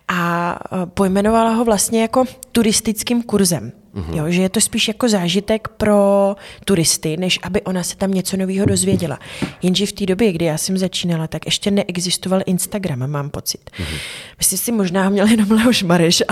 a 0.07 0.59
pojmenovala 0.85 1.49
ho 1.49 1.65
vlastně 1.65 2.01
jako 2.01 2.25
turistickým 2.51 3.23
kurzem. 3.23 3.71
Mm-hmm. 3.95 4.17
Jo, 4.17 4.23
že 4.27 4.41
je 4.41 4.49
to 4.49 4.61
spíš 4.61 4.87
jako 4.87 5.09
zážitek 5.09 5.67
pro 5.67 6.35
turisty, 6.65 7.17
než 7.17 7.39
aby 7.43 7.61
ona 7.61 7.83
se 7.83 7.97
tam 7.97 8.11
něco 8.11 8.37
nového 8.37 8.65
dozvěděla. 8.65 9.19
Jenže 9.61 9.85
v 9.85 9.91
té 9.91 10.05
době, 10.05 10.31
kdy 10.31 10.45
já 10.45 10.57
jsem 10.57 10.77
začínala, 10.77 11.27
tak 11.27 11.45
ještě 11.45 11.71
neexistoval 11.71 12.41
Instagram, 12.45 13.07
mám 13.07 13.29
pocit. 13.29 13.69
Mm-hmm. 13.69 13.97
Myslím 14.37 14.59
si, 14.59 14.71
možná 14.71 15.03
ho 15.03 15.09
měl 15.09 15.27
jenom 15.27 15.51
Leoš 15.51 15.83
Mareš. 15.83 16.23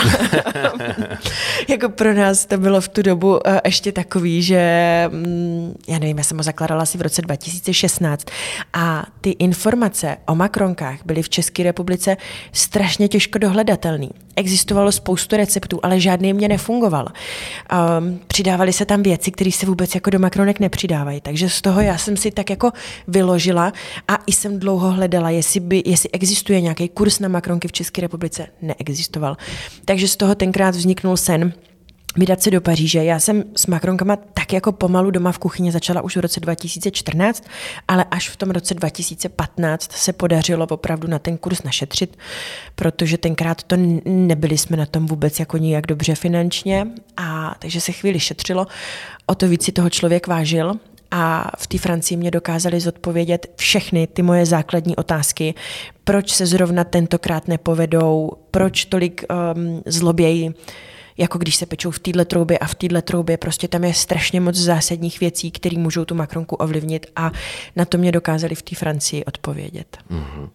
jako 1.70 1.90
pro 1.90 2.14
nás 2.14 2.46
to 2.46 2.58
bylo 2.58 2.82
v 2.82 2.88
tu 2.88 3.02
dobu 3.02 3.30
uh, 3.32 3.40
ještě 3.66 3.92
takový, 3.92 4.44
že 4.44 4.64
um, 5.12 5.76
já 5.88 6.00
nevím, 6.00 6.18
já 6.18 6.24
jsem 6.24 6.38
ho 6.38 6.44
zakládala 6.44 6.82
asi 6.82 6.98
v 6.98 7.02
roce 7.02 7.22
2016 7.22 8.28
a 8.74 9.06
ty 9.22 9.30
informace 9.30 10.18
o 10.28 10.36
makronkách 10.36 11.00
byly 11.06 11.22
v 11.22 11.30
České 11.30 11.64
republice 11.64 12.18
strašně 12.52 13.08
těžko 13.08 13.38
dohledatelné. 13.38 14.08
Existovalo 14.36 14.92
spoustu 14.92 15.38
receptů, 15.38 15.80
ale 15.84 16.00
žádný 16.00 16.34
mě 16.34 16.48
nefungoval. 16.48 17.08
Um, 18.00 18.20
přidávali 18.28 18.74
se 18.74 18.86
tam 18.86 19.04
věci, 19.04 19.32
které 19.32 19.52
se 19.52 19.66
vůbec 19.66 19.96
jako 19.96 20.10
do 20.10 20.20
makronek 20.20 20.60
nepřidávají. 20.60 21.22
Takže 21.22 21.50
z 21.50 21.62
toho 21.62 21.82
já 21.82 21.98
jsem 21.98 22.18
si 22.18 22.32
tak 22.32 22.50
jako 22.50 22.72
vyložila 23.08 23.74
a 24.08 24.16
i 24.28 24.32
jsem 24.32 24.60
dlouho 24.60 24.92
hledala, 24.92 25.30
jestli, 25.30 25.60
by, 25.60 25.84
jestli 25.86 26.10
existuje 26.12 26.62
nějaký 26.62 26.90
kurz 26.90 27.20
na 27.20 27.28
makronky 27.28 27.68
v 27.68 27.72
České 27.72 28.02
republice. 28.02 28.48
Neexistoval. 28.62 29.38
Takže 29.86 30.08
z 30.08 30.16
toho 30.16 30.36
tenkrát 30.36 30.76
vzniknul 30.76 31.18
sen, 31.18 31.54
vydat 32.18 32.44
se 32.44 32.52
do 32.52 32.62
Paříže. 32.62 33.04
Já 33.04 33.20
jsem 33.20 33.44
s 33.56 33.68
makronkama 33.68 34.16
tak 34.34 34.54
jako 34.54 34.72
pomalu 34.72 35.12
doma 35.12 35.32
v 35.32 35.38
kuchyni 35.38 35.72
začala 35.72 36.02
už 36.02 36.18
v 36.18 36.20
roce 36.20 36.40
2014, 36.40 37.44
ale 37.88 38.06
až 38.12 38.30
v 38.30 38.38
tom 38.38 38.50
roce 38.50 38.74
2015 38.74 39.92
se 39.92 40.14
podařilo 40.14 40.68
opravdu 40.70 41.08
na 41.08 41.20
ten 41.20 41.38
kurz 41.38 41.64
našetřit, 41.64 42.18
protože 42.76 43.18
tenkrát 43.18 43.64
to 43.64 43.76
nebyli 44.06 44.58
jsme 44.58 44.78
na 44.78 44.86
tom 44.86 45.06
vůbec 45.06 45.40
jako 45.40 45.58
nijak 45.58 45.88
dobře 45.88 46.16
finančně 46.16 46.88
a 47.18 47.56
takže 47.60 47.82
se 47.82 47.92
chvíli 47.92 48.20
šetřilo. 48.20 48.68
O 49.26 49.36
to 49.36 49.48
víc 49.48 49.64
si 49.64 49.72
toho 49.72 49.90
člověk 49.90 50.28
vážil 50.28 50.74
a 51.12 51.52
v 51.58 51.68
té 51.68 51.78
Francii 51.78 52.18
mě 52.18 52.32
dokázali 52.32 52.80
zodpovědět 52.80 53.54
všechny 53.56 54.08
ty 54.08 54.22
moje 54.22 54.46
základní 54.46 54.96
otázky, 54.96 55.54
proč 56.04 56.34
se 56.34 56.46
zrovna 56.46 56.84
tentokrát 56.84 57.48
nepovedou, 57.48 58.32
proč 58.52 58.86
tolik 58.86 59.24
um, 59.56 59.82
zlobějí, 59.86 60.54
jako 61.18 61.38
když 61.38 61.56
se 61.56 61.66
pečou 61.66 61.92
v 61.92 62.00
téhle 62.00 62.26
troubě 62.26 62.58
a 62.58 62.68
v 62.68 62.76
téhle 62.76 63.02
troubě, 63.02 63.38
prostě 63.38 63.68
tam 63.68 63.84
je 63.84 63.94
strašně 63.94 64.42
moc 64.42 64.56
zásadních 64.56 65.20
věcí, 65.20 65.52
které 65.52 65.78
můžou 65.78 66.06
tu 66.06 66.16
makronku 66.16 66.56
ovlivnit 66.56 67.06
a 67.16 67.32
na 67.76 67.86
to 67.86 67.98
mě 67.98 68.12
dokázali 68.12 68.56
v 68.56 68.62
té 68.62 68.76
Francii 68.76 69.26
odpovědět. 69.26 69.98
Mm-hmm. 70.12 70.50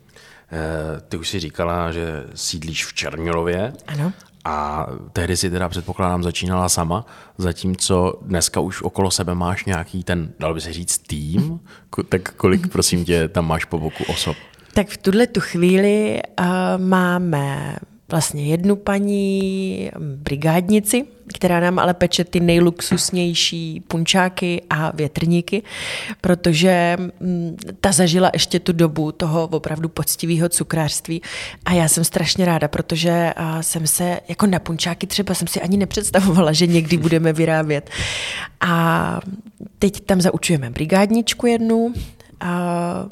Ty 1.08 1.16
už 1.16 1.28
si 1.28 1.40
říkala, 1.40 1.92
že 1.92 2.24
sídlíš 2.34 2.86
v 2.86 2.94
Černilově. 2.94 3.72
Ano. 3.86 4.12
A 4.44 4.86
tehdy 5.12 5.36
si 5.36 5.50
teda 5.50 5.68
předpokládám 5.68 6.22
začínala 6.22 6.68
sama, 6.68 7.06
zatímco 7.38 8.20
dneska 8.22 8.60
už 8.60 8.82
okolo 8.82 9.10
sebe 9.10 9.34
máš 9.34 9.64
nějaký 9.64 10.04
ten, 10.04 10.32
dal 10.38 10.54
by 10.54 10.60
se 10.60 10.72
říct, 10.72 10.98
tým, 10.98 11.60
tak 12.08 12.34
kolik 12.34 12.68
prosím 12.68 13.04
tě 13.04 13.28
tam 13.28 13.46
máš 13.46 13.64
po 13.64 13.78
boku 13.78 14.04
osob? 14.04 14.36
Tak 14.74 14.88
v 14.88 14.96
tuhle 14.96 15.26
tu 15.26 15.40
chvíli 15.40 16.20
uh, 16.40 16.46
máme 16.76 17.76
vlastně 18.10 18.46
jednu 18.46 18.76
paní 18.76 19.90
brigádnici, 19.98 21.04
která 21.34 21.60
nám 21.60 21.78
ale 21.78 21.94
peče 21.94 22.24
ty 22.24 22.40
nejluxusnější 22.40 23.82
punčáky 23.88 24.62
a 24.70 24.96
větrníky, 24.96 25.62
protože 26.20 26.96
mm, 27.20 27.56
ta 27.80 27.92
zažila 27.92 28.30
ještě 28.32 28.60
tu 28.60 28.72
dobu 28.72 29.12
toho 29.12 29.48
opravdu 29.52 29.88
poctivého 29.88 30.48
cukrářství 30.48 31.22
a 31.64 31.72
já 31.72 31.88
jsem 31.88 32.04
strašně 32.04 32.44
ráda, 32.44 32.68
protože 32.68 33.34
jsem 33.60 33.86
se 33.86 34.20
jako 34.28 34.46
na 34.46 34.58
punčáky 34.58 35.06
třeba 35.06 35.34
jsem 35.34 35.48
si 35.48 35.60
ani 35.60 35.76
nepředstavovala, 35.76 36.52
že 36.52 36.66
někdy 36.66 36.96
budeme 36.96 37.32
vyrábět. 37.32 37.90
A 38.60 39.20
teď 39.78 40.00
tam 40.00 40.20
zaučujeme 40.20 40.70
brigádničku 40.70 41.46
jednu, 41.46 41.94
a 42.40 43.08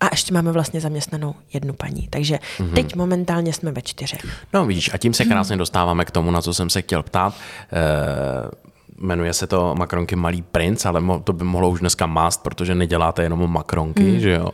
a 0.00 0.06
ještě 0.12 0.34
máme 0.34 0.52
vlastně 0.52 0.80
zaměstnanou 0.80 1.34
jednu 1.52 1.74
paní. 1.74 2.08
Takže 2.10 2.38
mm-hmm. 2.58 2.72
teď 2.72 2.96
momentálně 2.96 3.52
jsme 3.52 3.72
ve 3.72 3.82
čtyřech. 3.82 4.20
No 4.52 4.66
vidíš, 4.66 4.90
a 4.94 4.98
tím 4.98 5.14
se 5.14 5.24
krásně 5.24 5.56
dostáváme 5.56 6.04
k 6.04 6.10
tomu, 6.10 6.30
na 6.30 6.42
co 6.42 6.54
jsem 6.54 6.70
se 6.70 6.82
chtěl 6.82 7.02
ptát. 7.02 7.34
E, 7.34 8.66
jmenuje 8.98 9.32
se 9.32 9.46
to 9.46 9.74
makronky 9.74 10.16
Malý 10.16 10.42
princ, 10.42 10.86
ale 10.86 11.02
to 11.24 11.32
by 11.32 11.44
mohlo 11.44 11.70
už 11.70 11.80
dneska 11.80 12.06
mást, 12.06 12.42
protože 12.42 12.74
neděláte 12.74 13.22
jenom 13.22 13.50
makronky, 13.52 14.02
mm. 14.02 14.20
že 14.20 14.30
jo. 14.30 14.48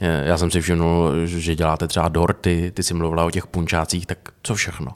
Eh, 0.00 0.22
já 0.26 0.38
jsem 0.38 0.50
si 0.50 0.60
všimnul, 0.60 1.26
že 1.26 1.54
děláte 1.54 1.88
třeba 1.88 2.08
dorty, 2.08 2.72
ty 2.74 2.82
jsi 2.82 2.94
mluvila 2.94 3.24
o 3.24 3.30
těch 3.30 3.46
punčácích, 3.46 4.06
tak 4.06 4.18
co 4.42 4.54
všechno? 4.54 4.92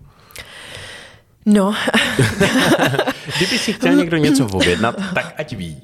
No. 1.47 1.75
Kdyby 3.37 3.59
si 3.59 3.73
chtěl 3.73 3.95
někdo 3.95 4.17
něco 4.17 4.47
objednat, 4.47 4.97
tak 5.15 5.35
ať 5.37 5.57
ví. 5.57 5.83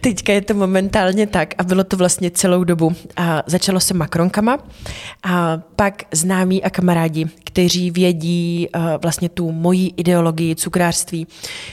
Teďka 0.00 0.32
je 0.32 0.40
to 0.40 0.54
momentálně 0.54 1.26
tak 1.26 1.54
a 1.58 1.62
bylo 1.62 1.84
to 1.84 1.96
vlastně 1.96 2.30
celou 2.30 2.64
dobu. 2.64 2.92
A 3.16 3.42
začalo 3.46 3.80
se 3.80 3.94
makronkama 3.94 4.58
a 5.22 5.60
pak 5.76 6.02
známí 6.12 6.64
a 6.64 6.70
kamarádi, 6.70 7.26
kteří 7.44 7.90
vědí 7.90 8.68
uh, 8.74 8.82
vlastně 9.02 9.28
tu 9.28 9.52
moji 9.52 9.92
ideologii 9.96 10.56
cukrářství, 10.56 11.26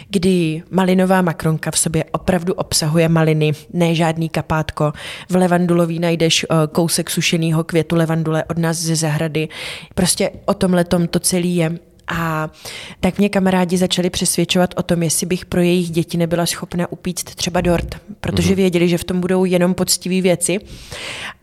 kdy 0.10 0.64
malinová 0.72 1.22
makronka 1.22 1.72
v 1.72 1.80
sobě 1.80 2.04
opravdu 2.12 2.54
obsahuje 2.54 3.10
maliny, 3.10 3.52
ne 3.74 3.96
žádný 3.96 4.30
kapátko. 4.30 4.94
V 5.30 5.36
levandulový 5.36 6.00
najdeš 6.00 6.46
uh, 6.50 6.58
kousek 6.72 7.10
sušeného 7.10 7.64
květu 7.64 7.96
levandule 7.96 8.44
od 8.44 8.58
nás 8.58 8.78
ze 8.78 8.96
zahrady. 8.96 9.48
Prostě 9.96 10.32
o 10.46 10.54
tomhle 10.54 10.84
to 10.84 11.20
celý 11.20 11.56
je 11.56 11.80
a 12.08 12.50
tak 13.00 13.18
mě 13.18 13.30
kamarádi 13.30 13.78
začali 13.78 14.10
přesvědčovat 14.10 14.74
o 14.78 14.84
tom, 14.84 15.04
jestli 15.04 15.26
bych 15.26 15.46
pro 15.46 15.62
jejich 15.62 15.90
děti 15.90 16.18
nebyla 16.18 16.46
schopna 16.46 16.92
upíct 16.92 17.36
třeba 17.36 17.62
dort, 17.62 17.96
protože 18.22 18.54
mm-hmm. 18.54 18.56
věděli, 18.56 18.90
že 18.90 18.98
v 18.98 19.04
tom 19.04 19.22
budou 19.22 19.46
jenom 19.46 19.74
poctivé 19.74 20.22
věci. 20.22 20.60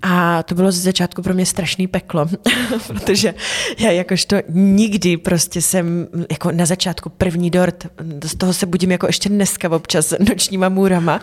A 0.02 0.42
to 0.42 0.54
bylo 0.54 0.72
ze 0.72 0.80
začátku 0.80 1.22
pro 1.22 1.34
mě 1.34 1.46
strašný 1.46 1.86
peklo, 1.86 2.26
protože 2.86 3.34
já 3.78 3.90
jakožto 3.90 4.36
nikdy 4.48 5.16
prostě 5.16 5.62
jsem 5.62 6.08
jako 6.30 6.52
na 6.52 6.66
začátku 6.66 7.08
první 7.08 7.50
dort, 7.50 7.86
z 8.24 8.36
toho 8.36 8.52
se 8.52 8.66
budím 8.66 8.90
jako 8.90 9.06
ještě 9.06 9.28
dneska 9.28 9.70
občas 9.70 10.14
nočníma 10.28 10.68
můrama 10.68 11.20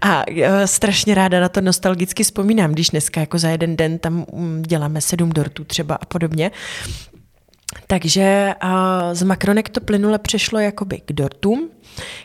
a 0.00 0.24
strašně 0.64 1.14
ráda 1.14 1.40
na 1.40 1.48
to 1.48 1.60
nostalgicky 1.60 2.24
vzpomínám, 2.24 2.72
když 2.72 2.88
dneska 2.88 3.20
jako 3.20 3.38
za 3.38 3.48
jeden 3.48 3.76
den 3.76 3.98
tam 3.98 4.26
mm, 4.32 4.62
děláme 4.66 5.00
sedm 5.00 5.30
dortů 5.30 5.64
třeba 5.64 5.94
a 5.94 6.04
podobně. 6.04 6.50
Takže 7.86 8.54
z 9.12 9.22
makronek 9.22 9.68
to 9.68 9.80
plynule 9.80 10.18
přešlo 10.18 10.58
jakoby 10.58 11.00
k 11.04 11.12
dortům, 11.12 11.68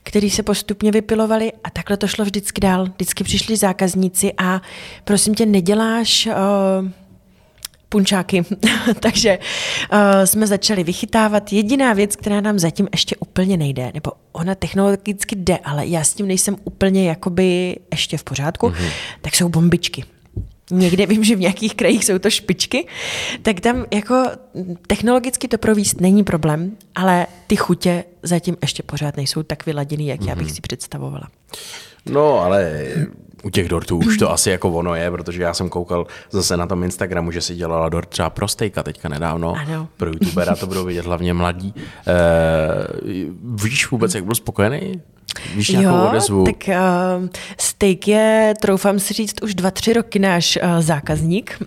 který 0.04 0.30
se 0.30 0.44
postupně 0.44 0.92
vypilovali 0.92 1.52
a 1.64 1.70
takhle 1.70 1.98
to 1.98 2.08
šlo 2.08 2.26
vždycky 2.26 2.62
dál. 2.62 2.86
Vždycky 2.86 3.24
přišli 3.24 3.58
zákazníci 3.58 4.34
a 4.38 4.62
prosím 5.04 5.36
tě, 5.36 5.46
neděláš 5.46 6.28
uh, 6.28 6.90
punčáky. 7.90 8.44
Takže 9.00 9.38
uh, 9.38 10.00
jsme 10.26 10.48
začali 10.48 10.84
vychytávat. 10.84 11.54
Jediná 11.54 11.94
věc, 11.94 12.16
která 12.16 12.42
nám 12.42 12.60
zatím 12.60 12.88
ještě 12.92 13.16
úplně 13.16 13.58
nejde, 13.58 13.92
nebo 13.94 14.12
ona 14.32 14.56
technologicky 14.56 15.36
jde, 15.36 15.58
ale 15.58 15.88
já 15.88 16.04
s 16.04 16.14
tím 16.14 16.28
nejsem 16.28 16.56
úplně 16.64 17.10
jakoby 17.10 17.76
ještě 17.92 18.18
v 18.18 18.24
pořádku, 18.24 18.68
mm-hmm. 18.68 18.92
tak 19.22 19.36
jsou 19.36 19.50
bombičky 19.50 20.04
někde 20.72 21.06
vím, 21.06 21.24
že 21.24 21.36
v 21.36 21.40
nějakých 21.40 21.76
krajích 21.76 22.06
jsou 22.06 22.20
to 22.20 22.30
špičky, 22.30 22.88
tak 23.42 23.60
tam 23.60 23.86
jako 23.94 24.24
technologicky 24.88 25.48
to 25.48 25.58
províst 25.58 26.02
není 26.02 26.24
problém, 26.24 26.78
ale 26.96 27.28
ty 27.48 27.56
chutě 27.56 28.04
zatím 28.24 28.58
ještě 28.62 28.84
pořád 28.84 29.18
nejsou 29.18 29.44
tak 29.44 29.66
vyladěný, 29.66 30.08
jak 30.08 30.20
mm-hmm. 30.20 30.30
já 30.30 30.36
bych 30.36 30.48
mhm. 30.48 30.56
si 30.56 30.62
představovala. 30.62 31.30
No, 32.10 32.40
ale 32.40 32.88
u 33.46 33.50
těch 33.50 33.70
dortů 33.70 33.98
už 33.98 34.18
to 34.18 34.32
asi 34.32 34.50
jako 34.50 34.70
ono 34.70 34.96
je, 34.96 35.12
protože 35.12 35.44
já 35.44 35.54
jsem 35.54 35.70
koukal 35.70 36.08
zase 36.32 36.58
na 36.58 36.68
tom 36.68 36.84
Instagramu, 36.84 37.32
že 37.32 37.42
si 37.42 37.56
dělala 37.56 37.90
dort 37.90 38.10
třeba 38.10 38.30
pro 38.30 38.48
stejka 38.48 38.84
teďka 38.84 39.10
nedávno. 39.10 39.54
Ano. 39.54 39.88
Pro 39.98 40.10
youtubera 40.10 40.56
to 40.56 40.68
budou 40.68 40.86
vidět 40.86 41.06
hlavně 41.06 41.34
mladí. 41.34 41.74
E, 42.08 42.14
víš 43.64 43.92
vůbec, 43.92 44.16
jak 44.16 44.26
byl 44.26 44.36
spokojený? 44.36 45.02
Víš 45.56 45.70
nějakou 45.70 45.98
jo, 45.98 46.08
odezvu? 46.10 46.44
tak 46.44 46.56
uh, 46.68 47.28
steak 47.60 48.08
je, 48.08 48.54
troufám 48.62 49.00
si 49.00 49.14
říct, 49.14 49.44
už 49.44 49.56
dva, 49.56 49.72
tři 49.72 49.94
roky 49.94 50.20
náš 50.20 50.60
uh, 50.64 50.82
zákazník. 50.82 51.64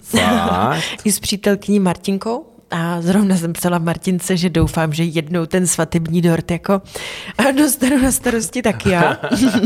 I 1.04 1.12
s 1.12 1.20
přítelkyní 1.20 1.80
Martinkou. 1.80 2.46
A 2.70 3.00
zrovna 3.00 3.36
jsem 3.36 3.52
psala 3.52 3.78
Martince, 3.78 4.36
že 4.36 4.50
doufám, 4.50 4.92
že 4.92 5.04
jednou 5.04 5.46
ten 5.46 5.66
svatební 5.66 6.22
dort 6.22 6.50
jako 6.50 6.82
dostanu 7.58 8.02
na 8.02 8.12
starosti 8.12 8.62
tak 8.62 8.86
já. 8.86 9.18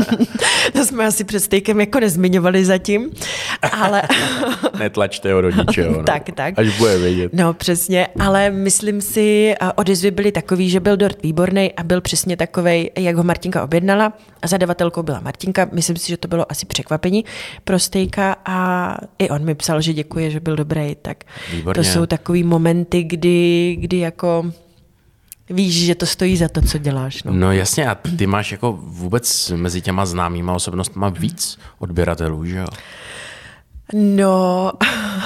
to 0.73 0.85
jsme 0.85 1.05
asi 1.05 1.23
před 1.23 1.39
stejkem 1.39 1.79
jako 1.79 1.99
nezmiňovali 1.99 2.65
zatím, 2.65 3.09
ale... 3.71 4.01
Netlačte 4.79 5.33
ho 5.33 5.41
do 5.41 5.49
ničeho. 5.49 5.97
No. 5.97 6.03
tak, 6.03 6.23
tak. 6.35 6.59
Až 6.59 6.77
bude 6.77 6.97
vědět. 6.97 7.33
No 7.33 7.53
přesně, 7.53 8.07
ale 8.19 8.49
myslím 8.49 9.01
si, 9.01 9.55
odezvy 9.75 10.11
byly 10.11 10.31
takový, 10.31 10.69
že 10.69 10.79
byl 10.79 10.97
dort 10.97 11.23
výborný 11.23 11.73
a 11.73 11.83
byl 11.83 12.01
přesně 12.01 12.37
takový, 12.37 12.91
jak 12.97 13.15
ho 13.15 13.23
Martinka 13.23 13.63
objednala. 13.63 14.13
A 14.41 14.47
zadavatelkou 14.47 15.03
byla 15.03 15.19
Martinka. 15.19 15.69
Myslím 15.71 15.95
si, 15.97 16.07
že 16.07 16.17
to 16.17 16.27
bylo 16.27 16.51
asi 16.51 16.65
překvapení 16.65 17.25
pro 17.63 17.79
stejka 17.79 18.35
a 18.45 18.97
i 19.19 19.29
on 19.29 19.45
mi 19.45 19.55
psal, 19.55 19.81
že 19.81 19.93
děkuje, 19.93 20.31
že 20.31 20.39
byl 20.39 20.55
dobrý. 20.55 20.95
Tak 21.01 21.23
Výborně. 21.51 21.83
to 21.83 21.89
jsou 21.89 22.05
takový 22.05 22.43
momenty, 22.93 23.03
kdy, 23.03 23.77
kdy 23.79 23.97
jako 23.97 24.51
víš, 25.49 25.85
že 25.85 25.95
to 25.95 26.05
stojí 26.05 26.37
za 26.37 26.47
to, 26.47 26.61
co 26.61 26.77
děláš. 26.77 27.23
No, 27.23 27.33
no 27.33 27.51
jasně, 27.51 27.87
a 27.87 27.95
ty 27.95 28.27
máš 28.27 28.51
jako 28.51 28.79
vůbec 28.81 29.51
mezi 29.55 29.81
těma 29.81 30.05
známýma 30.05 30.53
osobnostmi 30.53 31.05
víc 31.19 31.57
odběratelů, 31.79 32.45
že 32.45 32.57
jo? 32.57 32.67
No, 33.93 34.71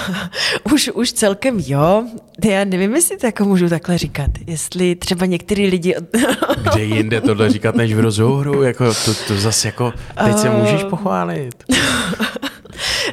už, 0.74 0.90
už 0.94 1.14
celkem 1.14 1.60
jo. 1.60 2.04
Já 2.46 2.64
nevím, 2.66 2.96
jestli 2.96 3.18
to 3.18 3.26
jako 3.26 3.46
můžu 3.46 3.70
takhle 3.70 3.98
říkat. 3.98 4.32
Jestli 4.48 4.96
třeba 4.96 5.26
některý 5.26 5.68
lidi... 5.68 5.96
Kde 6.74 6.84
jinde 6.84 7.22
tohle 7.22 7.50
říkat 7.50 7.76
než 7.76 7.94
v 7.94 8.00
rozhovoru? 8.00 8.64
Jako 8.64 8.94
to, 9.06 9.14
to 9.28 9.36
zase 9.36 9.68
jako... 9.68 9.94
Teď 10.26 10.38
se 10.38 10.50
můžeš 10.50 10.84
pochválit. 10.84 11.64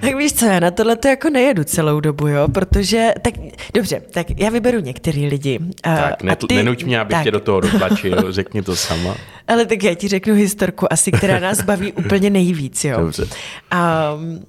tak 0.01 0.17
víš 0.17 0.33
co, 0.33 0.47
já 0.47 0.61
na 0.61 0.71
tohle 0.71 0.97
to 0.97 1.09
jako 1.09 1.31
nejedu 1.31 1.65
celou 1.65 2.01
dobu, 2.01 2.27
jo, 2.27 2.49
protože, 2.49 3.15
tak 3.23 3.35
dobře, 3.75 4.03
tak 4.11 4.27
já 4.41 4.51
vyberu 4.51 4.81
některý 4.81 5.27
lidi. 5.27 5.59
Tak, 5.81 6.25
a 6.31 6.35
ty, 6.35 6.55
nenuť 6.55 6.85
mě, 6.85 7.01
abych 7.01 7.17
tak. 7.17 7.25
tě 7.25 7.31
do 7.31 7.41
toho 7.41 7.61
dotlačil, 7.61 8.33
řekni 8.33 8.63
to 8.63 8.77
sama. 8.77 9.17
Ale 9.49 9.67
tak 9.67 9.83
já 9.83 9.95
ti 9.95 10.09
řeknu 10.09 10.35
historku 10.35 10.93
asi, 10.93 11.13
která 11.13 11.41
nás 11.41 11.63
baví 11.63 11.93
úplně 11.93 12.31
nejvíc, 12.31 12.85
jo. 12.85 13.01
Dobře. 13.01 13.23
Um, 13.25 14.45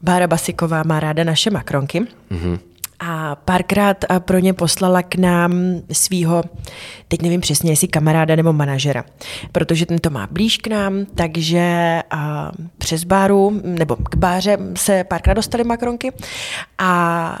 Bára 0.00 0.26
Basiková 0.26 0.82
má 0.82 1.00
ráda 1.00 1.24
naše 1.24 1.50
makronky. 1.50 2.00
Mm-hmm. 2.00 2.58
A 3.00 3.36
párkrát 3.36 4.04
pro 4.18 4.38
ně 4.38 4.52
poslala 4.52 5.02
k 5.02 5.14
nám 5.14 5.52
svého, 5.92 6.42
teď 7.08 7.22
nevím 7.22 7.40
přesně, 7.40 7.72
jestli 7.72 7.88
kamaráda 7.88 8.36
nebo 8.36 8.52
manažera, 8.52 9.04
protože 9.52 9.86
ten 9.86 9.98
to 9.98 10.10
má 10.10 10.28
blíž 10.30 10.56
k 10.56 10.66
nám, 10.66 11.04
takže 11.14 11.98
a 12.10 12.52
přes 12.78 13.04
báru, 13.04 13.60
nebo 13.64 13.96
k 13.96 14.16
báře 14.16 14.58
se 14.76 15.04
párkrát 15.04 15.34
dostali 15.34 15.64
makronky 15.64 16.12
a 16.78 17.38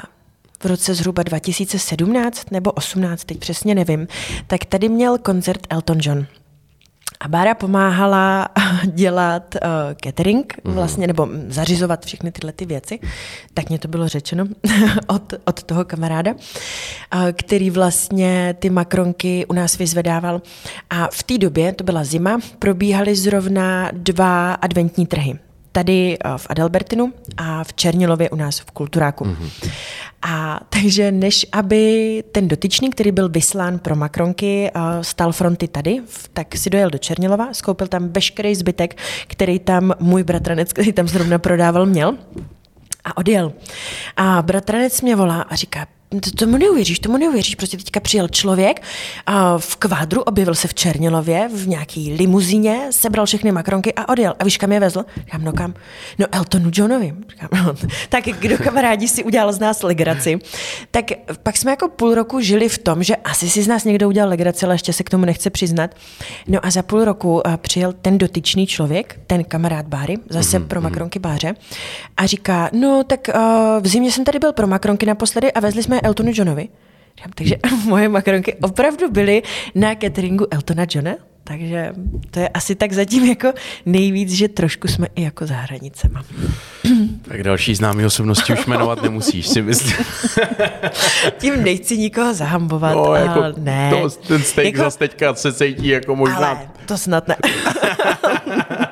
v 0.62 0.64
roce 0.64 0.94
zhruba 0.94 1.22
2017 1.22 2.50
nebo 2.50 2.72
18, 2.72 3.24
teď 3.24 3.38
přesně 3.38 3.74
nevím, 3.74 4.08
tak 4.46 4.64
tady 4.64 4.88
měl 4.88 5.18
koncert 5.18 5.66
Elton 5.70 5.98
John. 6.00 6.26
A 7.20 7.28
Bára 7.28 7.54
pomáhala 7.54 8.48
dělat 8.84 9.54
uh, 9.54 9.70
catering, 10.04 10.54
mm. 10.64 10.74
vlastně, 10.74 11.06
nebo 11.06 11.28
zařizovat 11.48 12.06
všechny 12.06 12.32
tyhle 12.32 12.52
ty 12.52 12.66
věci. 12.66 12.98
Tak 13.54 13.68
mě 13.68 13.78
to 13.78 13.88
bylo 13.88 14.08
řečeno 14.08 14.44
od, 15.06 15.34
od 15.44 15.62
toho 15.62 15.84
kamaráda, 15.84 16.32
uh, 16.32 16.38
který 17.32 17.70
vlastně 17.70 18.54
ty 18.58 18.70
makronky 18.70 19.46
u 19.46 19.52
nás 19.52 19.78
vyzvedával. 19.78 20.42
A 20.90 21.08
v 21.12 21.22
té 21.22 21.38
době, 21.38 21.72
to 21.72 21.84
byla 21.84 22.04
zima, 22.04 22.38
probíhaly 22.58 23.16
zrovna 23.16 23.90
dva 23.92 24.52
adventní 24.52 25.06
trhy. 25.06 25.38
Tady 25.76 26.18
uh, 26.18 26.36
v 26.36 26.46
Adelbertinu 26.50 27.12
a 27.36 27.64
v 27.64 27.74
Černilově 27.74 28.30
u 28.30 28.36
nás 28.36 28.58
v 28.58 28.70
Kulturáku. 28.70 29.24
Mm-hmm. 29.24 29.70
A 30.22 30.60
takže 30.68 31.12
než 31.12 31.46
aby 31.52 32.24
ten 32.32 32.48
dotyčný, 32.48 32.90
který 32.90 33.12
byl 33.12 33.28
vyslán 33.28 33.78
pro 33.78 33.96
Makronky, 33.96 34.70
uh, 34.76 34.82
stal 35.02 35.32
fronty 35.32 35.68
tady, 35.68 36.00
tak 36.32 36.56
si 36.56 36.70
dojel 36.70 36.90
do 36.90 36.98
Černilova, 36.98 37.54
skoupil 37.54 37.86
tam 37.86 38.08
veškerý 38.08 38.54
zbytek, 38.54 38.96
který 39.26 39.58
tam 39.58 39.92
můj 40.00 40.24
bratranec, 40.24 40.72
který 40.72 40.92
tam 40.92 41.08
zrovna 41.08 41.38
prodával, 41.38 41.86
měl 41.86 42.16
a 43.04 43.16
odjel. 43.16 43.52
A 44.16 44.42
bratranec 44.42 45.02
mě 45.02 45.16
volá 45.16 45.42
a 45.42 45.54
říká, 45.54 45.86
to, 46.08 46.30
tomu 46.30 46.56
neuvěříš, 46.56 46.98
tomu 46.98 47.16
neuvěříš. 47.16 47.54
Prostě 47.54 47.76
teďka 47.76 48.00
přijel 48.00 48.28
člověk 48.28 48.82
a 49.26 49.58
v 49.58 49.76
kvádru, 49.76 50.22
objevil 50.22 50.54
se 50.54 50.68
v 50.68 50.74
Černilově, 50.74 51.48
v 51.54 51.68
nějaký 51.68 52.14
limuzíně, 52.14 52.80
sebral 52.90 53.26
všechny 53.26 53.52
makronky 53.52 53.94
a 53.94 54.08
odjel. 54.08 54.34
A 54.38 54.44
víš, 54.44 54.56
kam 54.56 54.72
je 54.72 54.80
vezl? 54.80 55.04
Říkám, 55.16 55.44
no 55.44 55.52
kam? 55.52 55.74
No 56.18 56.26
Eltonu 56.32 56.70
Johnovi. 56.74 57.14
Říkám, 57.30 57.48
no. 57.64 57.74
Tak 58.08 58.24
kdo 58.24 58.58
kamarádi 58.58 59.08
si 59.08 59.24
udělal 59.24 59.52
z 59.52 59.58
nás 59.58 59.82
legraci. 59.82 60.38
Tak 60.90 61.04
pak 61.42 61.56
jsme 61.56 61.70
jako 61.70 61.88
půl 61.88 62.14
roku 62.14 62.40
žili 62.40 62.68
v 62.68 62.78
tom, 62.78 63.02
že 63.02 63.16
asi 63.16 63.50
si 63.50 63.62
z 63.62 63.68
nás 63.68 63.84
někdo 63.84 64.08
udělal 64.08 64.30
legraci, 64.30 64.66
ale 64.66 64.74
ještě 64.74 64.92
se 64.92 65.02
k 65.02 65.10
tomu 65.10 65.24
nechce 65.24 65.50
přiznat. 65.50 65.94
No 66.48 66.66
a 66.66 66.70
za 66.70 66.82
půl 66.82 67.04
roku 67.04 67.42
přijel 67.56 67.92
ten 68.02 68.18
dotyčný 68.18 68.66
člověk, 68.66 69.20
ten 69.26 69.44
kamarád 69.44 69.86
Báry, 69.86 70.16
zase 70.28 70.58
mm-hmm. 70.58 70.66
pro 70.66 70.80
makronky 70.80 71.18
Báře, 71.18 71.54
a 72.16 72.26
říká, 72.26 72.70
no 72.72 73.04
tak 73.06 73.28
uh, 73.34 73.40
v 73.80 73.86
zimě 73.86 74.12
jsem 74.12 74.24
tady 74.24 74.38
byl 74.38 74.52
pro 74.52 74.66
makronky 74.66 75.06
naposledy 75.06 75.52
a 75.52 75.60
vezli 75.60 75.82
jsme 75.82 75.95
jsme 75.96 76.00
Eltonu 76.00 76.32
Johnovi. 76.34 76.68
Takže 77.34 77.54
moje 77.84 78.08
makaronky 78.08 78.54
opravdu 78.54 79.10
byly 79.10 79.42
na 79.74 79.94
cateringu 79.94 80.46
Eltona 80.50 80.86
Johna, 80.94 81.14
takže 81.44 81.92
to 82.30 82.40
je 82.40 82.48
asi 82.48 82.74
tak 82.74 82.92
zatím 82.92 83.24
jako 83.24 83.52
nejvíc, 83.86 84.32
že 84.32 84.48
trošku 84.48 84.88
jsme 84.88 85.06
i 85.14 85.22
jako 85.22 85.46
za 85.46 85.54
hranicema. 85.54 86.24
Tak 87.28 87.42
další 87.42 87.74
známý 87.74 88.04
osobnosti 88.04 88.52
už 88.52 88.66
jmenovat 88.66 89.02
nemusíš, 89.02 89.48
si 89.48 89.62
myslím. 89.62 90.06
Tím 91.38 91.64
nechci 91.64 91.98
nikoho 91.98 92.34
zahambovat, 92.34 92.94
no, 92.94 93.14
jako 93.14 93.42
ale 93.42 93.54
ne. 93.56 93.90
To, 93.90 94.10
ten 94.10 94.42
steak 94.42 94.66
jako, 94.66 94.78
zase 94.78 94.98
teďka 94.98 95.34
se 95.34 95.52
cítí 95.52 95.88
jako 95.88 96.16
možná... 96.16 96.36
Ale 96.36 96.68
to 96.86 96.98
snad 96.98 97.28
ne. 97.28 97.36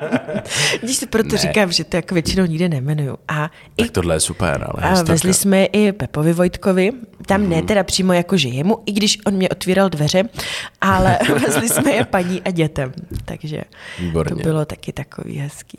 Když 0.85 0.97
si 0.97 1.05
proto 1.05 1.35
ne. 1.35 1.37
říkám, 1.37 1.71
že 1.71 1.83
to 1.83 1.95
jako 1.95 2.13
většinou 2.13 2.45
nikde 2.45 2.69
nemenuju. 2.69 3.17
A 3.27 3.51
tak 3.75 3.87
i, 3.87 3.89
tohle 3.89 4.15
je 4.15 4.19
super, 4.19 4.67
ale 4.69 4.83
A 4.83 5.03
vezli 5.03 5.33
jsme 5.33 5.65
i 5.65 5.91
Pepovi 5.91 6.33
Vojtkovi, 6.33 6.91
tam 7.25 7.41
mm. 7.41 7.49
ne 7.49 7.55
mhm. 7.55 7.65
teda 7.65 7.83
přímo 7.83 8.13
jako 8.13 8.37
že 8.37 8.49
jemu, 8.49 8.77
i 8.85 8.91
když 8.91 9.17
on 9.25 9.33
mě 9.33 9.49
otvíral 9.49 9.89
dveře, 9.89 10.23
ale 10.81 11.19
vezli 11.45 11.69
jsme 11.69 11.91
je 11.91 12.05
paní 12.05 12.41
a 12.41 12.51
dětem. 12.51 12.93
Takže 13.25 13.61
Výborně. 13.99 14.35
to 14.35 14.41
bylo 14.41 14.65
taky 14.65 14.93
takový 14.93 15.37
hezký. 15.37 15.77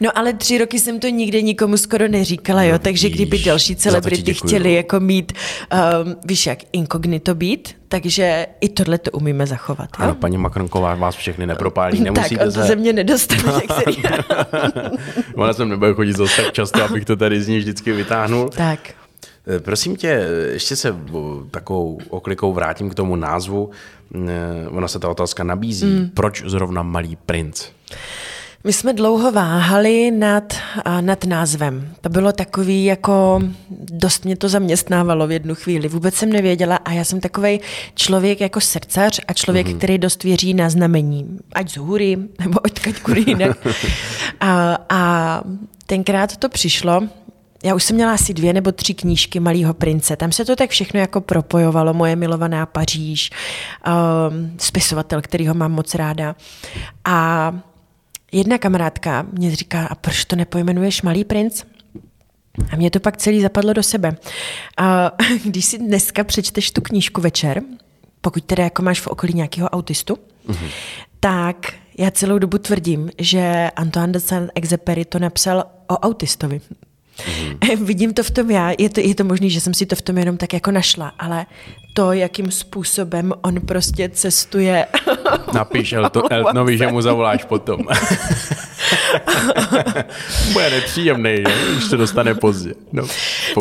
No 0.00 0.18
ale 0.18 0.32
tři 0.32 0.58
roky 0.58 0.78
jsem 0.78 1.00
to 1.00 1.08
nikde 1.08 1.42
nikomu 1.42 1.76
skoro 1.76 2.08
neříkala, 2.08 2.62
jo, 2.62 2.72
no, 2.72 2.78
takže 2.78 3.10
kdyby 3.10 3.38
další 3.38 3.76
celebrity 3.76 4.34
chtěli 4.34 4.74
jako 4.74 5.00
mít, 5.00 5.32
um, 6.04 6.16
víš 6.24 6.46
jak, 6.46 6.58
inkognito 6.72 7.34
být, 7.34 7.76
takže 7.88 8.46
i 8.60 8.68
tohle 8.68 8.98
to 8.98 9.10
umíme 9.10 9.46
zachovat. 9.46 9.88
Jo? 9.98 10.04
Ano, 10.04 10.14
paní 10.14 10.38
Makronková 10.38 10.94
vás 10.94 11.16
všechny 11.16 11.46
nepropálí, 11.46 12.00
nemusíte 12.04 12.36
tak, 12.36 12.46
on 12.46 12.52
to 12.52 12.62
ze 12.62 12.76
mě 12.76 12.92
nedostane. 12.92 13.42
Ona 15.34 15.52
sem 15.52 15.68
nebude 15.68 15.94
chodit 15.94 16.16
zase 16.16 16.42
tak 16.42 16.52
často, 16.52 16.84
abych 16.84 17.04
to 17.04 17.16
tady 17.16 17.42
z 17.42 17.48
ní 17.48 17.58
vždycky 17.58 17.92
vytáhnul. 17.92 18.48
Tak. 18.48 18.80
Eh, 19.46 19.60
prosím 19.60 19.96
tě, 19.96 20.28
ještě 20.52 20.76
se 20.76 20.96
takovou 21.50 21.98
oklikou 22.08 22.52
vrátím 22.52 22.90
k 22.90 22.94
tomu 22.94 23.16
názvu. 23.16 23.70
Eh, 24.14 24.68
ona 24.68 24.88
se 24.88 24.98
ta 24.98 25.08
otázka 25.08 25.44
nabízí. 25.44 25.86
Mm. 25.86 26.10
Proč 26.14 26.42
zrovna 26.46 26.82
Malý 26.82 27.16
princ? 27.16 27.64
My 28.66 28.72
jsme 28.72 28.92
dlouho 28.92 29.32
váhali 29.32 30.10
nad, 30.10 30.54
nad 31.00 31.24
názvem. 31.24 31.94
To 32.00 32.08
bylo 32.08 32.32
takový 32.32 32.84
jako, 32.84 33.42
dost 33.70 34.24
mě 34.24 34.36
to 34.36 34.48
zaměstnávalo 34.48 35.26
v 35.26 35.30
jednu 35.30 35.54
chvíli. 35.54 35.88
Vůbec 35.88 36.14
jsem 36.14 36.32
nevěděla 36.32 36.76
a 36.76 36.92
já 36.92 37.04
jsem 37.04 37.20
takový 37.20 37.60
člověk 37.94 38.40
jako 38.40 38.60
srdcař 38.60 39.20
a 39.28 39.32
člověk, 39.32 39.66
mm-hmm. 39.66 39.76
který 39.76 39.98
dost 39.98 40.24
věří 40.24 40.54
na 40.54 40.70
znamení. 40.70 41.38
Ať 41.52 41.70
z 41.70 41.76
hůry, 41.76 42.16
nebo 42.40 42.60
odkaď 42.60 43.00
kudy 43.02 43.24
jinak. 43.26 43.66
a, 44.40 44.78
a 44.88 45.42
tenkrát 45.86 46.36
to 46.36 46.48
přišlo, 46.48 47.02
já 47.64 47.74
už 47.74 47.84
jsem 47.84 47.96
měla 47.96 48.12
asi 48.12 48.34
dvě 48.34 48.52
nebo 48.52 48.72
tři 48.72 48.94
knížky 48.94 49.40
Malého 49.40 49.74
prince. 49.74 50.16
Tam 50.16 50.32
se 50.32 50.44
to 50.44 50.56
tak 50.56 50.70
všechno 50.70 51.00
jako 51.00 51.20
propojovalo. 51.20 51.94
Moje 51.94 52.16
milovaná 52.16 52.66
Paříž, 52.66 53.30
um, 53.86 54.52
spisovatel, 54.58 55.22
který 55.22 55.46
ho 55.46 55.54
mám 55.54 55.72
moc 55.72 55.94
ráda. 55.94 56.36
A 57.04 57.52
jedna 58.32 58.58
kamarádka 58.58 59.26
mě 59.32 59.56
říká, 59.56 59.86
a 59.86 59.94
proč 59.94 60.24
to 60.24 60.36
nepojmenuješ 60.36 61.02
Malý 61.02 61.24
princ? 61.24 61.64
A 62.70 62.76
mě 62.76 62.90
to 62.90 63.00
pak 63.00 63.16
celý 63.16 63.42
zapadlo 63.42 63.72
do 63.72 63.82
sebe. 63.82 64.16
A 64.76 65.12
když 65.44 65.64
si 65.64 65.78
dneska 65.78 66.24
přečteš 66.24 66.70
tu 66.70 66.80
knížku 66.80 67.20
večer, 67.20 67.62
pokud 68.20 68.44
teda 68.44 68.64
jako 68.64 68.82
máš 68.82 69.00
v 69.00 69.06
okolí 69.06 69.34
nějakého 69.34 69.68
autistu, 69.68 70.14
mm-hmm. 70.48 70.70
tak 71.20 71.72
já 71.98 72.10
celou 72.10 72.38
dobu 72.38 72.58
tvrdím, 72.58 73.10
že 73.18 73.70
Antoine 73.76 74.12
de 74.12 74.20
Saint-Exupéry 74.20 75.04
to 75.04 75.18
napsal 75.18 75.64
o 75.86 75.94
autistovi. 75.94 76.60
Mm. 77.26 77.84
Vidím 77.86 78.14
to 78.14 78.22
v 78.22 78.30
tom 78.30 78.50
já, 78.50 78.72
je 78.78 78.90
to, 78.90 79.00
je 79.00 79.14
to 79.14 79.24
možné, 79.24 79.48
že 79.48 79.60
jsem 79.60 79.74
si 79.74 79.86
to 79.86 79.96
v 79.96 80.02
tom 80.02 80.18
jenom 80.18 80.36
tak 80.36 80.52
jako 80.52 80.70
našla, 80.70 81.12
ale 81.18 81.46
to, 81.94 82.12
jakým 82.12 82.50
způsobem 82.50 83.32
on 83.42 83.60
prostě 83.60 84.08
cestuje. 84.08 84.86
Napiš 85.54 85.94
to 86.10 86.32
Eltonovi, 86.32 86.78
že 86.78 86.86
mu 86.86 87.02
zavoláš 87.02 87.44
potom. 87.44 87.80
Bude 90.52 90.70
nepříjemný, 90.70 91.44
když 91.72 91.88
to 91.90 91.96
dostane 91.96 92.34
pozdě. 92.34 92.74
No, 92.92 93.06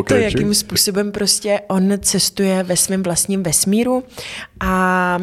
to, 0.08 0.15
jakým 0.15 0.54
způsobem 0.54 1.12
prostě 1.12 1.62
on 1.68 1.94
cestuje 2.02 2.63
ve 2.63 2.78
svém 2.78 3.04
vlastním 3.04 3.44
vesmíru 3.44 4.04
a 4.60 5.20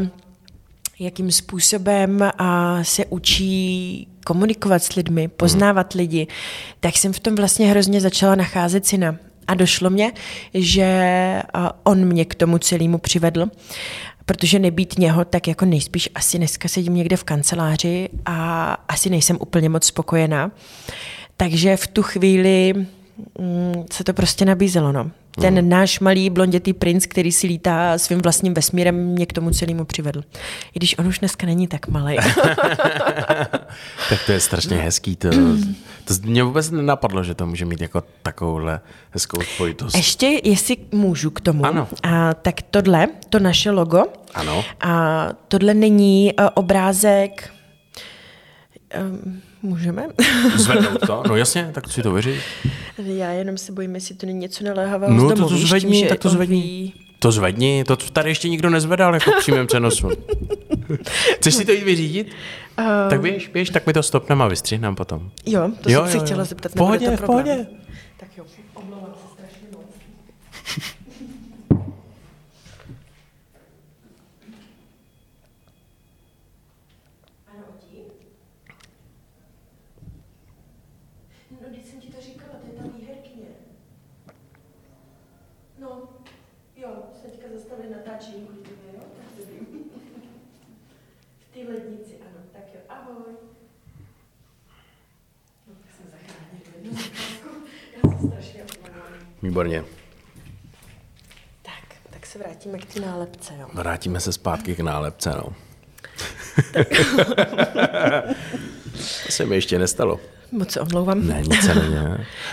jakým 0.99 1.33
způsobem 1.33 2.31
se 2.83 3.05
učí 3.05 4.09
komunikovat 4.25 4.83
s 4.83 4.95
lidmi, 4.95 5.29
poznávat 5.29 5.93
lidi, 5.93 6.27
tak 6.81 6.97
jsem 6.97 7.13
v 7.13 7.21
tom 7.21 7.35
vlastně 7.35 7.71
hrozně 7.71 8.01
začala 8.01 8.35
nacházet 8.35 8.87
syna. 8.87 9.17
A 9.47 9.55
došlo 9.55 9.91
mě, 9.91 10.13
že 10.55 11.43
on 11.85 12.05
mě 12.05 12.25
k 12.25 12.35
tomu 12.35 12.59
celému 12.59 12.99
přivedl, 12.99 13.47
protože 14.27 14.59
nebýt 14.59 14.99
něho, 14.99 15.25
tak 15.25 15.49
jako 15.49 15.65
nejspíš 15.65 16.09
asi 16.15 16.39
dneska 16.39 16.69
sedím 16.69 16.95
někde 16.95 17.17
v 17.17 17.25
kanceláři 17.25 18.09
a 18.27 18.73
asi 18.89 19.11
nejsem 19.11 19.37
úplně 19.41 19.69
moc 19.69 19.85
spokojená. 19.85 20.51
Takže 21.37 21.77
v 21.77 21.87
tu 21.87 22.03
chvíli 22.03 22.75
mm, 23.39 23.85
se 23.93 24.05
to 24.05 24.13
prostě 24.13 24.45
nabízelo. 24.45 24.93
No. 24.93 25.11
Ten 25.41 25.63
mm. 25.63 25.69
náš 25.69 26.01
malý 26.01 26.31
blondětý 26.31 26.73
princ, 26.73 27.07
který 27.07 27.33
si 27.33 27.47
lítá 27.47 27.99
svým 27.99 28.19
vlastním 28.19 28.55
vesmírem, 28.55 28.95
mě 28.95 29.27
k 29.27 29.33
tomu 29.33 29.51
celému 29.51 29.85
přivedl. 29.85 30.23
I 30.75 30.79
když 30.79 30.99
on 30.99 31.07
už 31.07 31.19
dneska 31.19 31.47
není 31.47 31.69
tak 31.69 31.89
malý. 31.89 32.17
tak 34.09 34.27
to 34.27 34.33
je 34.33 34.41
strašně 34.41 34.77
hezký. 34.77 35.17
To, 35.17 35.29
to 36.05 36.15
mě 36.23 36.43
vůbec 36.43 36.71
nenapadlo, 36.71 37.25
že 37.25 37.35
to 37.35 37.47
může 37.47 37.65
mít 37.65 37.81
jako 37.81 38.03
takovouhle 38.23 38.81
hezkou 39.11 39.41
spojitost. 39.55 39.97
Ještě, 39.97 40.41
jestli 40.45 40.77
můžu 40.93 41.31
k 41.31 41.41
tomu, 41.41 41.67
ano. 41.67 41.89
A, 42.03 42.35
tak 42.35 42.63
tohle, 42.71 43.09
to 43.29 43.39
naše 43.39 43.71
logo, 43.71 44.05
ano. 44.35 44.65
a 44.81 45.29
tohle 45.49 45.75
není 45.75 46.33
uh, 46.39 46.49
obrázek 46.55 47.51
um, 49.01 49.43
Můžeme. 49.63 50.07
Zvednout 50.57 51.07
to? 51.07 51.23
No 51.29 51.37
jasně, 51.37 51.71
tak 51.73 51.91
si 51.91 52.03
to 52.03 52.13
věří. 52.13 52.35
Já 52.99 53.31
jenom 53.31 53.59
se 53.59 53.73
bojím, 53.73 53.95
jestli 53.95 54.15
to 54.15 54.27
není 54.27 54.39
něco 54.39 54.65
naléhavého 54.65 55.15
No 55.15 55.29
to, 55.37 55.49
to 55.49 55.57
zvedni, 55.57 55.99
tím, 56.01 56.09
tak 56.09 56.19
to 56.19 56.29
zvedni. 56.29 56.93
To 57.19 57.33
zvedni, 57.33 57.85
to 57.85 57.97
tady 57.97 58.31
ještě 58.31 58.49
nikdo 58.49 58.71
nezvedal 58.71 59.15
jako 59.15 59.31
přímém 59.39 59.67
přenosu. 59.67 60.09
Chceš 61.37 61.55
si 61.55 61.65
to 61.65 61.73
jít 61.73 61.85
vyřídit? 61.85 62.29
Uh, 62.79 62.85
tak 63.11 63.21
běž, 63.21 63.49
běž, 63.49 63.71
tak 63.71 63.87
mi 63.87 63.93
to 63.93 64.03
stopneme 64.03 64.45
a 64.45 64.49
vystřihneme 64.49 64.97
potom. 64.97 65.31
Jo, 65.47 65.71
to 65.81 65.91
jo, 65.91 66.01
jsem 66.01 66.13
jo, 66.15 66.21
si 66.21 66.27
chtěla 66.27 66.45
zeptat. 66.45 66.73
V 66.73 66.75
pohodě, 66.75 67.17
v 67.17 67.23
pohodě. 67.23 67.67
Tak 68.17 68.29
jo, 68.39 68.45
omlouvám 68.75 69.15
se 69.15 69.35
strašně 69.35 69.67
moc. 69.73 69.87
Výborně. 99.43 99.85
Tak, 101.63 101.75
tak 102.11 102.27
se 102.27 102.39
vrátíme 102.39 102.79
k 102.79 102.95
té 102.95 103.01
nálepce. 103.01 103.55
Jo. 103.61 103.67
Vrátíme 103.73 104.21
se 104.21 104.33
zpátky 104.33 104.75
k 104.75 104.81
nálepce, 104.81 105.31
no. 105.31 105.53
To 109.27 109.33
se 109.33 109.47
mi 109.47 109.55
ještě 109.55 109.79
nestalo. 109.79 110.21
Moc 110.53 110.71
se 110.71 110.81
omlouvám. 110.81 111.27
Ne, 111.27 111.43
nic 111.43 111.65
se 111.65 111.75
není. 111.75 111.97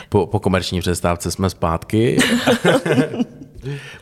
Po, 0.09 0.27
po 0.27 0.39
komerční 0.39 0.79
přestávce 0.79 1.31
jsme 1.31 1.49
zpátky. 1.49 2.17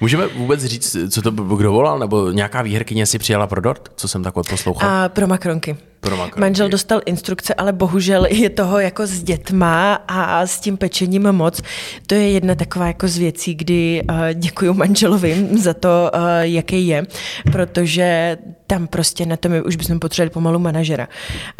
Můžeme 0.02 0.28
vůbec 0.28 0.63
říct, 0.63 0.98
co 1.10 1.22
to 1.22 1.32
kdo 1.32 1.72
volal, 1.72 2.00
nebo 2.00 2.32
nějaká 2.32 2.62
výherkyně 2.62 3.06
si 3.06 3.20
přijala 3.20 3.48
pro 3.48 3.62
dort, 3.62 3.91
co 3.96 4.08
jsem 4.08 4.24
tak 4.24 4.38
odposlouchal? 4.38 4.89
A 4.89 5.10
pro 5.10 5.28
makronky. 5.28 5.78
Pro. 6.00 6.30
Manžel 6.38 6.70
dostal 6.70 7.02
instrukce, 7.06 7.54
ale 7.54 7.74
bohužel 7.74 8.26
je 8.26 8.50
toho 8.50 8.80
jako 8.80 9.08
s 9.08 9.24
dětma 9.24 9.94
a 10.08 10.48
s 10.48 10.60
tím 10.60 10.78
pečením 10.78 11.32
moc. 11.32 11.62
To 12.08 12.16
je 12.16 12.32
jedna 12.32 12.56
taková 12.56 12.88
jako 12.88 13.08
z 13.08 13.18
věcí, 13.18 13.56
kdy 13.56 14.04
uh, 14.10 14.18
děkuji 14.34 14.74
manželovi 14.74 15.48
za 15.58 15.74
to, 15.74 16.12
uh, 16.14 16.22
jaký 16.42 16.88
je, 16.88 17.08
protože 17.52 18.38
tam 18.68 18.88
prostě 18.88 19.26
na 19.26 19.38
to 19.38 19.50
my 19.50 19.62
už 19.62 19.76
bychom 19.76 20.00
potřebovali 20.00 20.30
pomalu 20.30 20.60
manažera. 20.60 21.08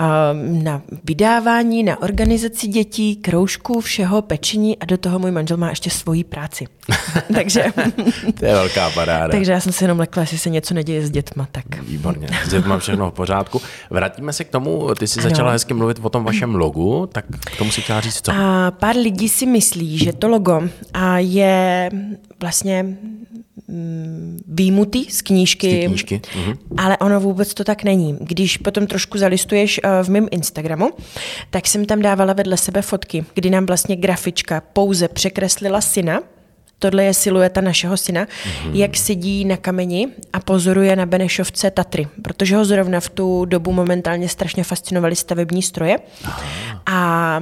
Uh, 0.02 0.08
na 0.64 0.82
vydávání, 1.04 1.84
na 1.84 2.02
organizaci 2.02 2.68
dětí, 2.68 3.16
kroužků, 3.16 3.82
všeho, 3.82 4.22
pečení 4.22 4.78
a 4.80 4.86
do 4.86 4.98
toho 4.98 5.20
můj 5.20 5.32
manžel 5.32 5.58
má 5.58 5.70
ještě 5.70 5.90
svoji 5.90 6.24
práci. 6.24 6.66
Takže... 7.34 7.66
to 8.40 8.46
je 8.46 8.54
velká 8.54 8.90
paráda. 8.90 9.32
Takže 9.32 9.52
já 9.52 9.60
jsem 9.60 9.72
si 9.72 9.84
jenom 9.84 10.00
lekla, 10.00 10.22
jestli 10.22 10.38
se 10.38 10.50
něco 10.50 10.74
neděje 10.74 11.08
s 11.08 11.12
dětma, 11.12 11.48
tak... 11.52 11.82
Výborně, 11.82 12.28
s 12.46 12.50
dětma 12.50 12.78
všechno 12.78 13.12
v 13.12 13.14
pořádku. 13.14 13.62
Vrátíme 13.90 14.27
se 14.34 14.44
k 14.44 14.50
tomu, 14.50 14.96
ty 15.00 15.08
jsi 15.08 15.20
ano. 15.20 15.30
začala 15.30 15.52
hezky 15.52 15.74
mluvit 15.74 16.00
o 16.02 16.10
tom 16.10 16.24
vašem 16.24 16.56
logu, 16.56 17.10
tak 17.12 17.26
k 17.40 17.58
tomu 17.58 17.72
si 17.72 17.82
chtěla 17.82 18.02
říct 18.02 18.22
co? 18.26 18.32
A 18.32 18.72
pár 18.72 18.96
lidí 18.96 19.30
si 19.30 19.46
myslí, 19.46 19.98
že 19.98 20.14
to 20.14 20.28
logo 20.28 20.62
je 21.18 21.90
vlastně 22.40 22.98
mm, 23.68 24.40
výjimutý 24.48 25.06
z 25.10 25.22
knížky, 25.22 25.84
z 25.84 25.88
knížky. 25.88 26.22
Mhm. 26.36 26.58
ale 26.78 26.98
ono 26.98 27.20
vůbec 27.20 27.54
to 27.54 27.64
tak 27.64 27.84
není. 27.84 28.18
Když 28.22 28.58
potom 28.58 28.88
trošku 28.88 29.18
zalistuješ 29.18 29.80
eh, 29.84 30.04
v 30.04 30.10
mém 30.10 30.28
Instagramu, 30.32 30.92
tak 31.50 31.68
jsem 31.68 31.86
tam 31.86 32.02
dávala 32.02 32.34
vedle 32.34 32.58
sebe 32.58 32.82
fotky, 32.82 33.26
kdy 33.34 33.50
nám 33.50 33.66
vlastně 33.66 33.96
grafička 33.96 34.62
pouze 34.74 35.08
překreslila 35.08 35.82
syna, 35.82 36.22
Tohle 36.80 37.04
je 37.04 37.14
silueta 37.14 37.62
našeho 37.62 37.98
syna, 37.98 38.26
mm-hmm. 38.26 38.72
jak 38.74 38.98
sedí 38.98 39.46
na 39.46 39.58
kameni 39.58 40.08
a 40.34 40.40
pozoruje 40.40 40.96
na 40.96 41.06
Benešovce 41.06 41.72
Tatry, 41.72 42.08
protože 42.22 42.56
ho 42.56 42.66
zrovna 42.66 43.00
v 43.00 43.10
tu 43.10 43.46
dobu 43.46 43.72
momentálně 43.72 44.30
strašně 44.30 44.64
fascinovaly 44.64 45.16
stavební 45.16 45.62
stroje. 45.62 45.98
Aha. 46.24 46.42
A 46.86 47.40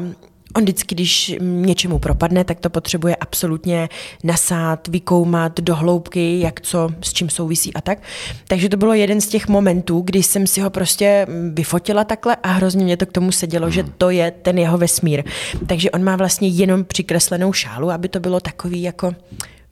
On 0.55 0.63
vždycky, 0.63 0.95
když 0.95 1.35
něčemu 1.41 1.99
propadne, 1.99 2.43
tak 2.43 2.59
to 2.59 2.69
potřebuje 2.69 3.15
absolutně 3.15 3.89
nasát, 4.23 4.87
vykoumat 4.87 5.59
do 5.59 5.75
hloubky, 5.75 6.39
jak 6.39 6.61
co, 6.61 6.89
s 7.01 7.13
čím 7.13 7.29
souvisí 7.29 7.73
a 7.73 7.81
tak. 7.81 7.99
Takže 8.47 8.69
to 8.69 8.77
bylo 8.77 8.93
jeden 8.93 9.21
z 9.21 9.27
těch 9.27 9.47
momentů, 9.47 10.01
kdy 10.01 10.23
jsem 10.23 10.47
si 10.47 10.61
ho 10.61 10.69
prostě 10.69 11.27
vyfotila 11.53 12.03
takhle 12.03 12.35
a 12.43 12.51
hrozně 12.51 12.83
mě 12.83 12.97
to 12.97 13.05
k 13.05 13.11
tomu 13.11 13.31
sedělo, 13.31 13.65
hmm. 13.65 13.73
že 13.73 13.83
to 13.97 14.09
je 14.09 14.31
ten 14.31 14.57
jeho 14.57 14.77
vesmír. 14.77 15.23
Takže 15.67 15.91
on 15.91 16.03
má 16.03 16.15
vlastně 16.15 16.47
jenom 16.47 16.83
přikreslenou 16.83 17.53
šálu, 17.53 17.91
aby 17.91 18.09
to 18.09 18.19
bylo 18.19 18.39
takový 18.39 18.81
jako 18.81 19.15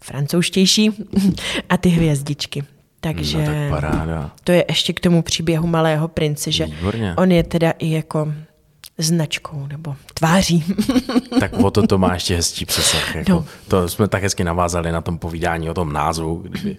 francouzštější 0.01 0.91
a 1.69 1.77
ty 1.77 1.89
hvězdičky. 1.89 2.63
Takže 2.99 3.37
no, 3.37 3.45
tak 3.45 3.55
paráda. 3.69 4.31
to 4.43 4.51
je 4.51 4.65
ještě 4.69 4.93
k 4.93 4.99
tomu 4.99 5.21
příběhu 5.21 5.67
malého 5.67 6.07
prince, 6.07 6.51
že 6.51 6.65
Výborně. 6.65 7.15
on 7.17 7.31
je 7.31 7.43
teda 7.43 7.71
i 7.71 7.91
jako 7.91 8.33
značkou 9.03 9.67
nebo 9.67 9.95
tváří. 10.13 10.63
tak 11.39 11.53
o 11.53 11.71
to 11.71 11.87
to 11.87 11.97
má 11.97 12.13
ještě 12.13 12.35
hezčí 12.35 12.65
přesah. 12.65 13.15
Jako, 13.15 13.31
no. 13.31 13.45
To 13.67 13.89
jsme 13.89 14.07
tak 14.07 14.23
hezky 14.23 14.43
navázali 14.43 14.91
na 14.91 15.01
tom 15.01 15.17
povídání 15.17 15.69
o 15.69 15.73
tom 15.73 15.93
názvu, 15.93 16.35
kdyby 16.35 16.77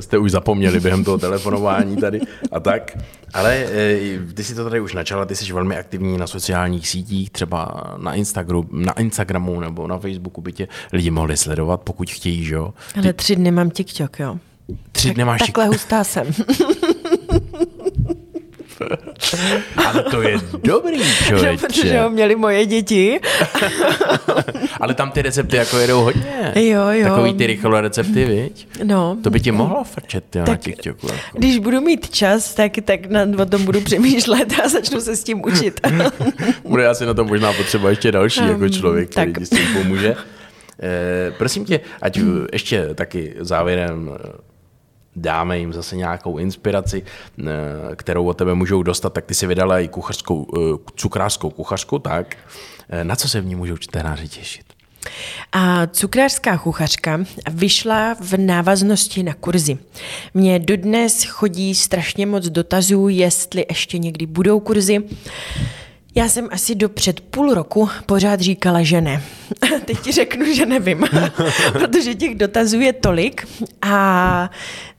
jste 0.00 0.18
už 0.18 0.30
zapomněli 0.30 0.80
během 0.80 1.04
toho 1.04 1.18
telefonování 1.18 1.96
tady 1.96 2.20
a 2.52 2.60
tak. 2.60 2.98
Ale 3.34 3.54
e, 3.54 4.18
ty 4.34 4.44
si 4.44 4.54
to 4.54 4.64
tady 4.64 4.80
už 4.80 4.94
načala, 4.94 5.24
ty 5.24 5.36
jsi 5.36 5.52
velmi 5.52 5.76
aktivní 5.76 6.18
na 6.18 6.26
sociálních 6.26 6.88
sítích, 6.88 7.30
třeba 7.30 7.84
na 7.96 8.14
Instagramu, 8.14 8.68
na 8.72 8.92
Instagramu 8.92 9.60
nebo 9.60 9.86
na 9.86 9.98
Facebooku 9.98 10.40
by 10.40 10.52
tě 10.52 10.68
lidi 10.92 11.10
mohli 11.10 11.36
sledovat, 11.36 11.80
pokud 11.80 12.10
chtějí, 12.10 12.44
že 12.44 12.54
jo? 12.54 12.74
Ale 12.98 13.12
tři 13.12 13.36
dny 13.36 13.50
mám 13.50 13.70
TikTok, 13.70 14.18
jo. 14.18 14.38
Tři 14.92 15.14
dny 15.14 15.24
máš 15.24 15.40
Takhle 15.40 15.66
hustá 15.66 16.04
jsem. 16.04 16.26
Ale 19.86 20.02
to 20.02 20.22
je 20.22 20.38
dobrý, 20.62 21.00
člověče. 21.26 21.52
No, 21.52 21.58
protože 21.58 22.00
ho 22.00 22.10
měli 22.10 22.36
moje 22.36 22.66
děti. 22.66 23.20
Ale 24.80 24.94
tam 24.94 25.10
ty 25.10 25.22
recepty 25.22 25.56
jako 25.56 25.78
jedou 25.78 26.00
hodně. 26.02 26.52
Jo, 26.54 26.82
jo. 26.90 27.08
Takový 27.08 27.34
ty 27.34 27.46
rychlé 27.46 27.80
recepty, 27.80 28.24
viď? 28.24 28.68
No. 28.84 29.16
To 29.24 29.30
by 29.30 29.40
ti 29.40 29.52
mohlo 29.52 29.84
frčet 29.84 30.36
jo, 30.36 30.42
tak, 30.44 30.48
na 30.48 30.56
TikToku. 30.56 31.06
Jako. 31.06 31.38
Když 31.38 31.58
budu 31.58 31.80
mít 31.80 32.10
čas, 32.10 32.54
tak, 32.54 32.72
tak 32.84 33.06
na, 33.06 33.26
o 33.38 33.46
tom 33.46 33.64
budu 33.64 33.80
přemýšlet 33.80 34.52
a 34.64 34.68
začnu 34.68 35.00
se 35.00 35.16
s 35.16 35.24
tím 35.24 35.42
učit. 35.46 35.80
Bude 36.64 36.88
asi 36.88 37.06
na 37.06 37.14
to 37.14 37.24
možná 37.24 37.52
potřeba 37.52 37.90
ještě 37.90 38.12
další 38.12 38.40
um, 38.40 38.48
jako 38.48 38.68
člověk, 38.68 39.10
který 39.10 39.32
tak. 39.32 39.46
s 39.46 39.50
tím 39.50 39.66
pomůže. 39.74 40.16
Eh, 40.82 41.32
prosím 41.38 41.64
tě, 41.64 41.80
ať 42.02 42.18
ještě 42.52 42.88
taky 42.94 43.34
závěrem 43.40 44.10
dáme 45.16 45.58
jim 45.58 45.72
zase 45.72 45.96
nějakou 45.96 46.38
inspiraci, 46.38 47.02
eh, 47.02 47.44
kterou 47.96 48.26
od 48.26 48.36
tebe 48.36 48.54
můžou 48.54 48.82
dostat, 48.82 49.12
tak 49.12 49.24
ty 49.24 49.34
si 49.34 49.46
vydala 49.46 49.80
i 49.80 49.88
kuchařskou, 49.88 50.46
eh, 50.56 50.90
cukrářskou 50.94 51.50
kuchařku, 51.50 51.98
tak 51.98 52.36
eh, 52.88 53.04
na 53.04 53.16
co 53.16 53.28
se 53.28 53.40
v 53.40 53.46
ní 53.46 53.54
můžou 53.54 53.76
čtenáři 53.76 54.28
těšit? 54.28 54.66
A 55.52 55.86
cukrářská 55.86 56.58
kuchařka 56.58 57.20
vyšla 57.50 58.14
v 58.20 58.36
návaznosti 58.36 59.22
na 59.22 59.34
kurzy. 59.34 59.78
Mně 60.34 60.58
dodnes 60.58 61.24
chodí 61.24 61.74
strašně 61.74 62.26
moc 62.26 62.48
dotazů, 62.48 63.08
jestli 63.08 63.66
ještě 63.68 63.98
někdy 63.98 64.26
budou 64.26 64.60
kurzy. 64.60 65.02
Já 66.16 66.28
jsem 66.28 66.48
asi 66.50 66.74
do 66.74 66.88
před 66.88 67.20
půl 67.20 67.54
roku 67.54 67.88
pořád 68.06 68.40
říkala, 68.40 68.82
že 68.82 69.00
ne. 69.00 69.22
Teď 69.84 70.00
ti 70.00 70.12
řeknu, 70.12 70.54
že 70.54 70.66
nevím, 70.66 71.04
protože 71.72 72.14
těch 72.14 72.34
dotazů 72.34 72.80
je 72.80 72.92
tolik 72.92 73.48
a 73.82 74.50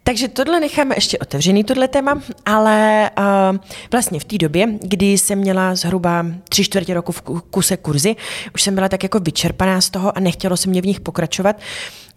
takže 0.03 0.27
tohle 0.27 0.59
necháme 0.59 0.95
ještě 0.95 1.17
otevřený, 1.17 1.63
tohle 1.63 1.87
téma, 1.87 2.21
ale 2.45 3.09
uh, 3.51 3.57
vlastně 3.91 4.19
v 4.19 4.23
té 4.23 4.37
době, 4.37 4.67
kdy 4.81 5.05
jsem 5.05 5.39
měla 5.39 5.75
zhruba 5.75 6.25
tři 6.49 6.63
čtvrtě 6.63 6.93
roku 6.93 7.11
v 7.11 7.21
kuse 7.21 7.77
kurzy, 7.77 8.15
už 8.55 8.61
jsem 8.61 8.75
byla 8.75 8.89
tak 8.89 9.03
jako 9.03 9.19
vyčerpaná 9.19 9.81
z 9.81 9.89
toho 9.89 10.17
a 10.17 10.19
nechtělo 10.19 10.57
se 10.57 10.69
mě 10.69 10.81
v 10.81 10.85
nich 10.85 10.99
pokračovat, 10.99 11.55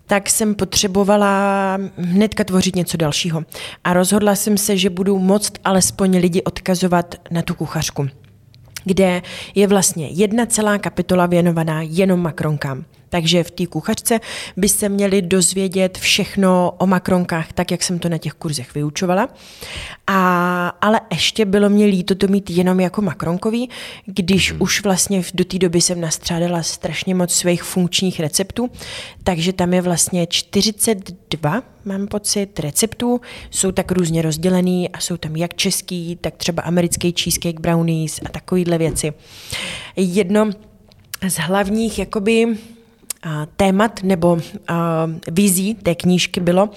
tak 0.07 0.31
jsem 0.31 0.55
potřebovala 0.55 1.79
hnedka 1.97 2.45
tvořit 2.45 2.77
něco 2.77 2.97
dalšího. 2.97 3.43
A 3.85 3.93
rozhodla 3.93 4.35
jsem 4.35 4.59
se, 4.59 4.77
že 4.77 4.91
budu 4.91 5.19
moct 5.19 5.53
alespoň 5.65 6.19
lidi 6.19 6.43
odkazovat 6.43 7.15
na 7.31 7.43
tu 7.43 7.55
kuchařku 7.55 8.09
kde 8.85 9.23
je 9.55 9.67
vlastně 9.67 10.09
jedna 10.09 10.47
celá 10.47 10.79
kapitola 10.79 11.27
věnovaná 11.27 11.83
jenom 11.83 12.21
makronkám. 12.21 12.85
Takže 13.11 13.45
v 13.45 13.51
té 13.51 13.67
kuchařce 13.67 14.21
by 14.57 14.69
se 14.69 14.89
měli 14.89 15.23
dozvědět 15.23 15.99
všechno 15.99 16.73
o 16.79 16.87
makronkách, 16.87 17.53
tak 17.53 17.71
jak 17.71 17.83
jsem 17.83 17.99
to 17.99 18.09
na 18.09 18.19
těch 18.19 18.33
kurzech 18.33 18.75
vyučovala. 18.75 19.29
A, 20.07 20.69
ale 20.81 21.01
ještě 21.11 21.45
bylo 21.45 21.69
mě 21.69 21.87
líto 21.87 22.15
to 22.15 22.27
mít 22.29 22.51
jenom 22.51 22.81
jako 22.81 23.03
makronkový, 23.03 23.71
když 24.07 24.51
hmm. 24.51 24.63
už 24.63 24.83
vlastně 24.83 25.23
do 25.35 25.45
té 25.45 25.59
doby 25.59 25.81
jsem 25.81 26.01
nastřádala 26.01 26.63
strašně 26.63 27.15
moc 27.15 27.35
svých 27.35 27.63
funkčních 27.63 28.21
receptů, 28.21 28.71
takže 29.25 29.53
tam 29.53 29.75
je 29.75 29.83
vlastně 29.83 30.27
42, 30.27 31.63
mám 31.85 32.07
pocit, 32.07 32.61
receptů, 32.61 33.21
jsou 33.51 33.73
tak 33.73 33.93
různě 33.93 34.23
rozdělený 34.23 34.89
a 34.89 35.01
jsou 35.01 35.17
tam 35.17 35.37
jak 35.37 35.55
český, 35.55 36.19
tak 36.21 36.37
třeba 36.37 36.63
americký 36.63 37.15
cheesecake 37.21 37.61
brownies 37.61 38.21
a 38.25 38.29
takovýhle 38.29 38.79
věci. 38.79 39.13
Jedno 39.97 40.51
z 41.29 41.35
hlavních 41.35 41.99
jakoby 41.99 42.47
témat 43.57 44.03
nebo 44.03 44.39
vizí 45.33 45.75
té 45.75 45.95
knížky 45.95 46.41
bylo, 46.41 46.71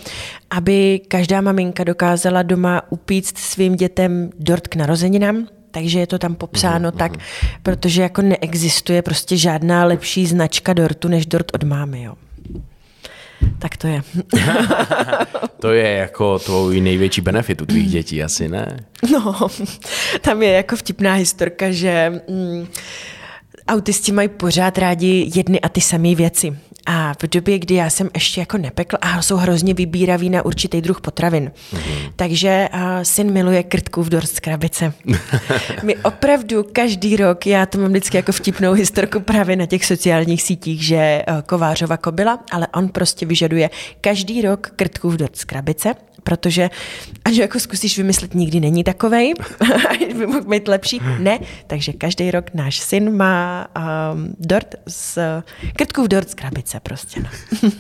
aby 0.50 1.02
každá 1.08 1.42
maminka 1.42 1.84
dokázala 1.84 2.44
doma 2.44 2.82
upíct 2.90 3.38
svým 3.38 3.76
dětem 3.76 4.30
dort 4.40 4.68
k 4.68 4.76
narozeninám, 4.76 5.48
takže 5.72 6.00
je 6.00 6.08
to 6.08 6.20
tam 6.20 6.36
popsáno 6.36 6.90
mm-hmm. 6.90 6.98
tak, 6.98 7.12
protože 7.64 8.02
jako 8.02 8.22
neexistuje 8.22 9.02
prostě 9.02 9.38
žádná 9.38 9.86
lepší 9.86 10.26
značka 10.26 10.74
dortu 10.74 11.08
než 11.08 11.26
dort 11.26 11.52
od 11.54 11.64
mámy, 11.64 12.04
jo. 12.04 12.14
Tak 13.60 13.78
to 13.78 13.88
je. 13.88 14.02
to 15.60 15.72
je 15.72 15.92
jako 15.92 16.40
tvůj 16.40 16.82
největší 16.82 17.22
benefit 17.22 17.62
u 17.62 17.66
tvých 17.66 17.92
dětí, 17.92 18.24
asi 18.24 18.48
ne? 18.50 18.80
No, 19.12 19.48
tam 20.22 20.44
je 20.44 20.52
jako 20.52 20.76
vtipná 20.76 21.14
historka, 21.14 21.72
že 21.72 22.22
mm, 22.30 22.68
Autisti 23.74 24.12
mají 24.12 24.28
pořád 24.28 24.78
rádi 24.78 25.32
jedny 25.36 25.62
a 25.62 25.70
ty 25.70 25.82
samé 25.82 26.16
věci. 26.16 26.58
A 26.86 27.14
v 27.14 27.28
době, 27.28 27.60
kdy 27.60 27.76
já 27.76 27.90
jsem 27.90 28.10
ještě 28.14 28.40
jako 28.40 28.58
nepekla, 28.58 29.00
a 29.02 29.22
jsou 29.22 29.36
hrozně 29.36 29.74
vybíraví 29.74 30.30
na 30.30 30.46
určitý 30.46 30.82
druh 30.82 31.02
potravin. 31.02 31.52
Mm-hmm. 31.74 32.12
Takže 32.16 32.70
a, 32.72 33.04
syn 33.04 33.32
miluje 33.32 33.64
krtku 33.64 34.04
v 34.04 34.10
dorst 34.10 34.40
krabice. 34.40 34.94
My 35.84 35.96
opravdu 35.96 36.66
každý 36.74 37.16
rok, 37.16 37.48
já 37.48 37.66
to 37.66 37.78
mám 37.78 37.90
vždycky 37.90 38.18
jako 38.18 38.32
vtipnou 38.32 38.74
historku 38.74 39.20
právě 39.20 39.56
na 39.56 39.66
těch 39.66 39.86
sociálních 39.86 40.42
sítích, 40.42 40.86
že 40.86 41.24
Kovářova 41.46 41.98
kobila, 41.98 42.40
ale 42.52 42.68
on 42.76 42.90
prostě 42.90 43.26
vyžaduje 43.26 43.70
každý 44.02 44.42
rok 44.42 44.72
krtku 44.76 45.10
v 45.10 45.18
dorst 45.18 45.46
krabice 45.46 45.96
protože 46.24 46.70
až 47.26 47.36
jako 47.36 47.60
zkusíš 47.60 47.98
vymyslet, 47.98 48.34
nikdy 48.34 48.60
není 48.60 48.84
takovej, 48.84 49.34
by 50.18 50.28
mohl 50.28 50.42
být 50.42 50.68
lepší. 50.68 51.02
Ne, 51.20 51.40
takže 51.68 51.94
každý 51.94 52.32
rok 52.32 52.46
náš 52.54 52.80
syn 52.80 53.18
má 53.18 53.63
um, 53.68 54.36
dort 54.40 54.76
z 54.88 55.20
krtku 55.76 56.04
v 56.04 56.08
dort 56.08 56.30
z 56.30 56.34
krabice 56.34 56.80
prostě. 56.80 57.22
No. 57.24 57.30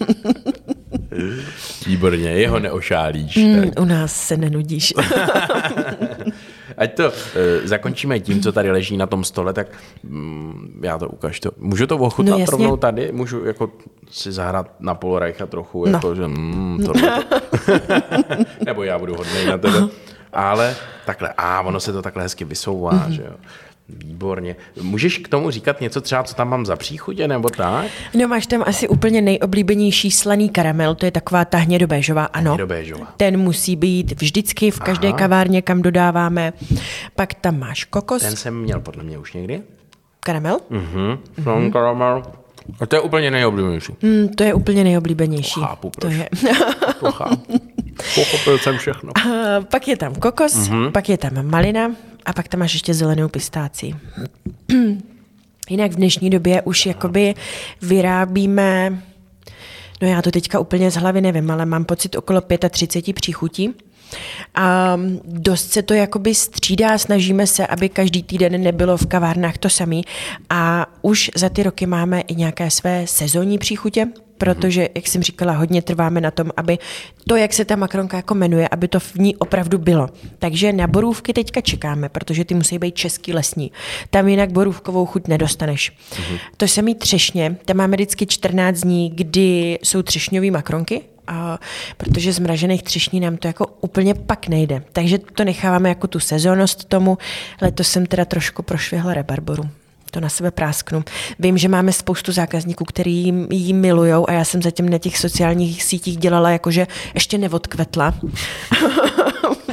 Výborně, 1.87 2.29
jeho 2.29 2.59
neošálíš. 2.59 3.35
Mm, 3.35 3.71
u 3.79 3.85
nás 3.85 4.27
se 4.27 4.37
nenudíš. 4.37 4.93
Ať 6.77 6.93
to 6.93 7.09
uh, 7.09 7.13
zakončíme 7.63 8.19
tím, 8.19 8.41
co 8.41 8.51
tady 8.51 8.71
leží 8.71 8.97
na 8.97 9.07
tom 9.07 9.23
stole, 9.23 9.53
tak 9.53 9.67
mm, 10.03 10.81
já 10.83 10.97
to 10.97 11.09
ukážu. 11.09 11.39
To. 11.39 11.51
Můžu 11.57 11.87
to 11.87 11.97
ochutnat 11.97 12.39
no, 12.39 12.45
rovnou 12.45 12.77
tady? 12.77 13.11
Můžu 13.11 13.45
jako 13.45 13.71
si 14.11 14.31
zahrát 14.31 14.71
na 14.79 14.95
polorajcha 14.95 15.45
trochu, 15.45 15.85
no. 15.85 15.91
jako, 15.91 16.15
že 16.15 16.27
mm, 16.27 16.83
tohle. 16.85 17.23
Nebo 18.65 18.83
já 18.83 18.99
budu 18.99 19.15
hodný 19.15 19.45
na 19.45 19.57
tebe. 19.57 19.87
Ale 20.33 20.75
takhle, 21.05 21.33
a 21.37 21.61
ono 21.61 21.79
se 21.79 21.93
to 21.93 22.01
takhle 22.01 22.23
hezky 22.23 22.45
vysouvá, 22.45 22.91
mm-hmm. 22.91 23.09
že 23.09 23.21
jo. 23.21 23.33
Výborně. 23.89 24.55
Můžeš 24.81 25.17
k 25.17 25.27
tomu 25.27 25.51
říkat 25.51 25.81
něco 25.81 26.01
třeba, 26.01 26.23
co 26.23 26.35
tam 26.35 26.49
mám 26.49 26.65
za 26.65 26.75
příchutě, 26.75 27.27
nebo 27.27 27.49
tak? 27.49 27.85
No 28.13 28.27
máš 28.27 28.47
tam 28.47 28.63
asi 28.65 28.87
úplně 28.87 29.21
nejoblíbenější 29.21 30.11
slaný 30.11 30.49
karamel, 30.49 30.95
to 30.95 31.05
je 31.05 31.11
taková 31.11 31.45
ta 31.45 31.57
hnědobéžová, 31.57 32.25
ano. 32.25 32.51
Hnědobéžová. 32.53 33.13
Ten 33.17 33.37
musí 33.37 33.75
být 33.75 34.21
vždycky 34.21 34.71
v 34.71 34.79
každé 34.79 35.07
Aha. 35.07 35.17
kavárně, 35.17 35.61
kam 35.61 35.81
dodáváme. 35.81 36.53
Pak 37.15 37.33
tam 37.33 37.59
máš 37.59 37.83
kokos. 37.83 38.21
Ten 38.21 38.35
jsem 38.35 38.61
měl 38.61 38.79
podle 38.79 39.03
mě 39.03 39.17
už 39.17 39.33
někdy. 39.33 39.61
Karamel? 40.19 40.59
Mhm, 40.69 41.17
mm 41.45 41.71
karamel. 41.71 42.23
A 42.79 42.85
to 42.85 42.95
je 42.95 43.01
úplně 43.01 43.31
nejoblíbenější. 43.31 43.93
Mm, 44.01 44.29
to 44.29 44.43
je 44.43 44.53
úplně 44.53 44.83
nejoblíbenější. 44.83 45.59
To 45.59 45.65
chápu, 45.67 45.89
proč. 45.89 46.13
To 46.13 46.19
je. 46.19 46.29
to 46.99 47.11
chápu. 47.11 47.72
Pochopil 48.15 48.57
jsem 48.57 48.77
všechno. 48.77 49.11
A 49.17 49.61
pak 49.61 49.87
je 49.87 49.97
tam 49.97 50.15
kokos, 50.15 50.53
mm-hmm. 50.53 50.91
pak 50.91 51.09
je 51.09 51.17
tam 51.17 51.45
malina, 51.45 51.91
a 52.25 52.33
pak 52.33 52.47
tam 52.47 52.59
máš 52.59 52.73
ještě 52.73 52.93
zelenou 52.93 53.27
pistáci. 53.27 53.95
Jinak 55.69 55.91
v 55.91 55.95
dnešní 55.95 56.29
době 56.29 56.61
už 56.61 56.85
jakoby 56.85 57.35
vyrábíme, 57.81 59.03
no 60.01 60.07
já 60.07 60.21
to 60.21 60.31
teďka 60.31 60.59
úplně 60.59 60.91
z 60.91 60.95
hlavy 60.95 61.21
nevím, 61.21 61.51
ale 61.51 61.65
mám 61.65 61.85
pocit 61.85 62.15
okolo 62.15 62.41
35 62.69 63.13
příchutí. 63.13 63.73
A 64.55 64.97
dost 65.25 65.71
se 65.71 65.81
to 65.81 65.93
jakoby 65.93 66.35
střídá, 66.35 66.97
snažíme 66.97 67.47
se, 67.47 67.67
aby 67.67 67.89
každý 67.89 68.23
týden 68.23 68.63
nebylo 68.63 68.97
v 68.97 69.05
kavárnách 69.05 69.57
to 69.57 69.69
samý. 69.69 70.03
A 70.49 70.85
už 71.01 71.31
za 71.35 71.49
ty 71.49 71.63
roky 71.63 71.85
máme 71.85 72.21
i 72.21 72.35
nějaké 72.35 72.71
své 72.71 73.07
sezónní 73.07 73.57
příchutě, 73.57 74.07
protože, 74.43 74.89
jak 74.95 75.07
jsem 75.07 75.23
říkala, 75.23 75.53
hodně 75.53 75.81
trváme 75.81 76.21
na 76.21 76.31
tom, 76.31 76.51
aby 76.57 76.77
to, 77.27 77.35
jak 77.35 77.53
se 77.53 77.65
ta 77.65 77.75
makronka 77.75 78.17
jako 78.17 78.35
jmenuje, 78.35 78.67
aby 78.67 78.87
to 78.87 78.99
v 78.99 79.15
ní 79.15 79.35
opravdu 79.35 79.77
bylo. 79.77 80.09
Takže 80.39 80.73
na 80.73 80.87
borůvky 80.87 81.33
teďka 81.33 81.61
čekáme, 81.61 82.09
protože 82.09 82.45
ty 82.45 82.53
musí 82.53 82.79
být 82.79 82.95
český 82.95 83.33
lesní. 83.33 83.71
Tam 84.09 84.27
jinak 84.27 84.51
borůvkovou 84.51 85.05
chuť 85.05 85.27
nedostaneš. 85.27 85.91
Mm-hmm. 85.91 86.39
To 86.57 86.67
samý 86.67 86.95
třešně, 86.95 87.55
tam 87.65 87.77
máme 87.77 87.97
vždycky 87.97 88.25
14 88.25 88.79
dní, 88.79 89.09
kdy 89.09 89.79
jsou 89.83 90.01
třešňové 90.01 90.51
makronky, 90.51 91.01
a 91.27 91.59
protože 91.97 92.33
z 92.33 92.39
mražených 92.39 92.83
třešní 92.83 93.19
nám 93.19 93.37
to 93.37 93.47
jako 93.47 93.65
úplně 93.81 94.13
pak 94.13 94.47
nejde. 94.47 94.83
Takže 94.93 95.17
to 95.19 95.43
necháváme 95.43 95.89
jako 95.89 96.07
tu 96.07 96.19
sezónnost 96.19 96.85
tomu. 96.85 97.17
Letos 97.61 97.87
jsem 97.87 98.05
teda 98.05 98.25
trošku 98.25 98.63
prošvihla 98.63 99.13
rebarboru 99.13 99.69
to 100.13 100.19
na 100.19 100.29
sebe 100.29 100.51
prásknu. 100.51 101.03
Vím, 101.39 101.57
že 101.57 101.67
máme 101.67 101.93
spoustu 101.93 102.31
zákazníků, 102.31 102.85
který 102.85 103.33
ji 103.49 103.73
milujou 103.73 104.29
a 104.29 104.31
já 104.31 104.45
jsem 104.45 104.61
zatím 104.61 104.89
na 104.89 104.97
těch 104.97 105.17
sociálních 105.17 105.83
sítích 105.83 106.17
dělala 106.17 106.49
jakože 106.49 106.87
ještě 107.13 107.37
neodkvetla. 107.37 108.13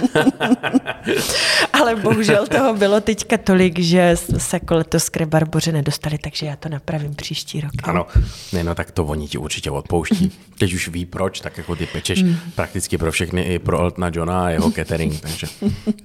Ale 1.73 1.97
bohužel 1.97 2.47
toho 2.47 2.75
bylo 2.75 3.01
teďka 3.01 3.39
tolik, 3.39 3.79
že 3.79 4.17
se 4.17 4.57
jako 4.57 4.75
letos 4.75 5.09
k 5.09 5.17
rebarboře 5.17 5.73
nedostali, 5.73 6.19
takže 6.19 6.47
já 6.47 6.57
to 6.57 6.69
napravím 6.69 7.15
příští 7.15 7.61
rok. 7.61 7.73
Ano, 7.83 8.07
ne, 8.53 8.65
no 8.65 8.75
tak 8.75 8.91
to 8.91 9.05
oni 9.05 9.29
ti 9.29 9.39
určitě 9.39 9.71
odpouští. 9.71 10.33
Teď 10.59 10.75
už 10.75 10.89
ví 10.89 11.07
proč, 11.07 11.41
tak 11.41 11.59
jako 11.59 11.77
ty 11.77 11.87
pečeš 11.87 12.23
mm. 12.23 12.37
prakticky 12.55 12.99
pro 12.99 13.13
všechny, 13.13 13.43
i 13.43 13.59
pro 13.59 13.81
Eltona 13.81 14.11
Johna 14.15 14.45
a 14.45 14.49
jeho 14.49 14.71
catering, 14.71 15.21
takže 15.21 15.47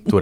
tu 0.09 0.19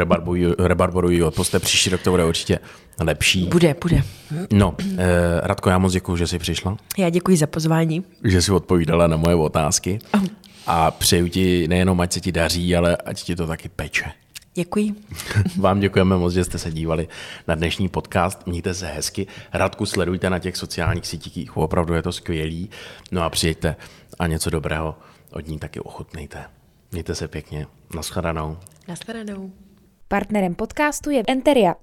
rebarboru 0.59 1.09
ji 1.09 1.23
odpuste, 1.23 1.59
příští 1.59 1.89
rok 1.89 2.01
to 2.01 2.11
bude 2.11 2.25
určitě 2.25 2.59
lepší. 2.99 3.45
Bude, 3.45 3.75
bude. 3.81 4.03
No, 4.51 4.75
eh, 4.97 5.41
Radko, 5.43 5.69
já 5.69 5.77
moc 5.77 5.93
děkuji, 5.93 6.15
že 6.15 6.27
jsi 6.27 6.39
přišla. 6.39 6.77
Já 6.97 7.09
děkuji 7.09 7.37
za 7.37 7.47
pozvání. 7.47 8.03
Že 8.23 8.41
jsi 8.41 8.51
odpovídala 8.51 9.07
na 9.07 9.17
moje 9.17 9.35
otázky. 9.35 9.99
Oh. 10.13 10.21
A 10.67 10.91
přeju 10.91 11.27
ti 11.27 11.67
nejenom, 11.67 12.01
ať 12.01 12.13
se 12.13 12.19
ti 12.19 12.31
daří, 12.31 12.75
ale 12.75 12.97
ať 12.97 13.23
ti 13.23 13.35
to 13.35 13.47
taky 13.47 13.69
peče. 13.69 14.11
Děkuji. 14.53 14.95
Vám 15.57 15.79
děkujeme 15.79 16.17
moc, 16.17 16.33
že 16.33 16.43
jste 16.43 16.57
se 16.57 16.71
dívali 16.71 17.07
na 17.47 17.55
dnešní 17.55 17.89
podcast. 17.89 18.47
Mějte 18.47 18.73
se 18.73 18.87
hezky. 18.87 19.27
Radku 19.53 19.85
sledujte 19.85 20.29
na 20.29 20.39
těch 20.39 20.57
sociálních 20.57 21.07
sítích, 21.07 21.57
opravdu 21.57 21.93
je 21.93 22.01
to 22.03 22.11
skvělý. 22.11 22.69
No 23.11 23.23
a 23.23 23.29
přijďte 23.29 23.75
a 24.19 24.27
něco 24.27 24.49
dobrého 24.49 24.95
od 25.31 25.47
ní 25.47 25.59
taky 25.59 25.79
ochutnejte. 25.79 26.45
Mějte 26.91 27.15
se 27.15 27.27
pěkně. 27.27 27.67
Naschledanou. 27.95 28.57
Naschledanou. 28.87 29.51
Partnerem 30.07 30.55
podcastu 30.55 31.09
je 31.09 31.23
Enteria, 31.27 31.75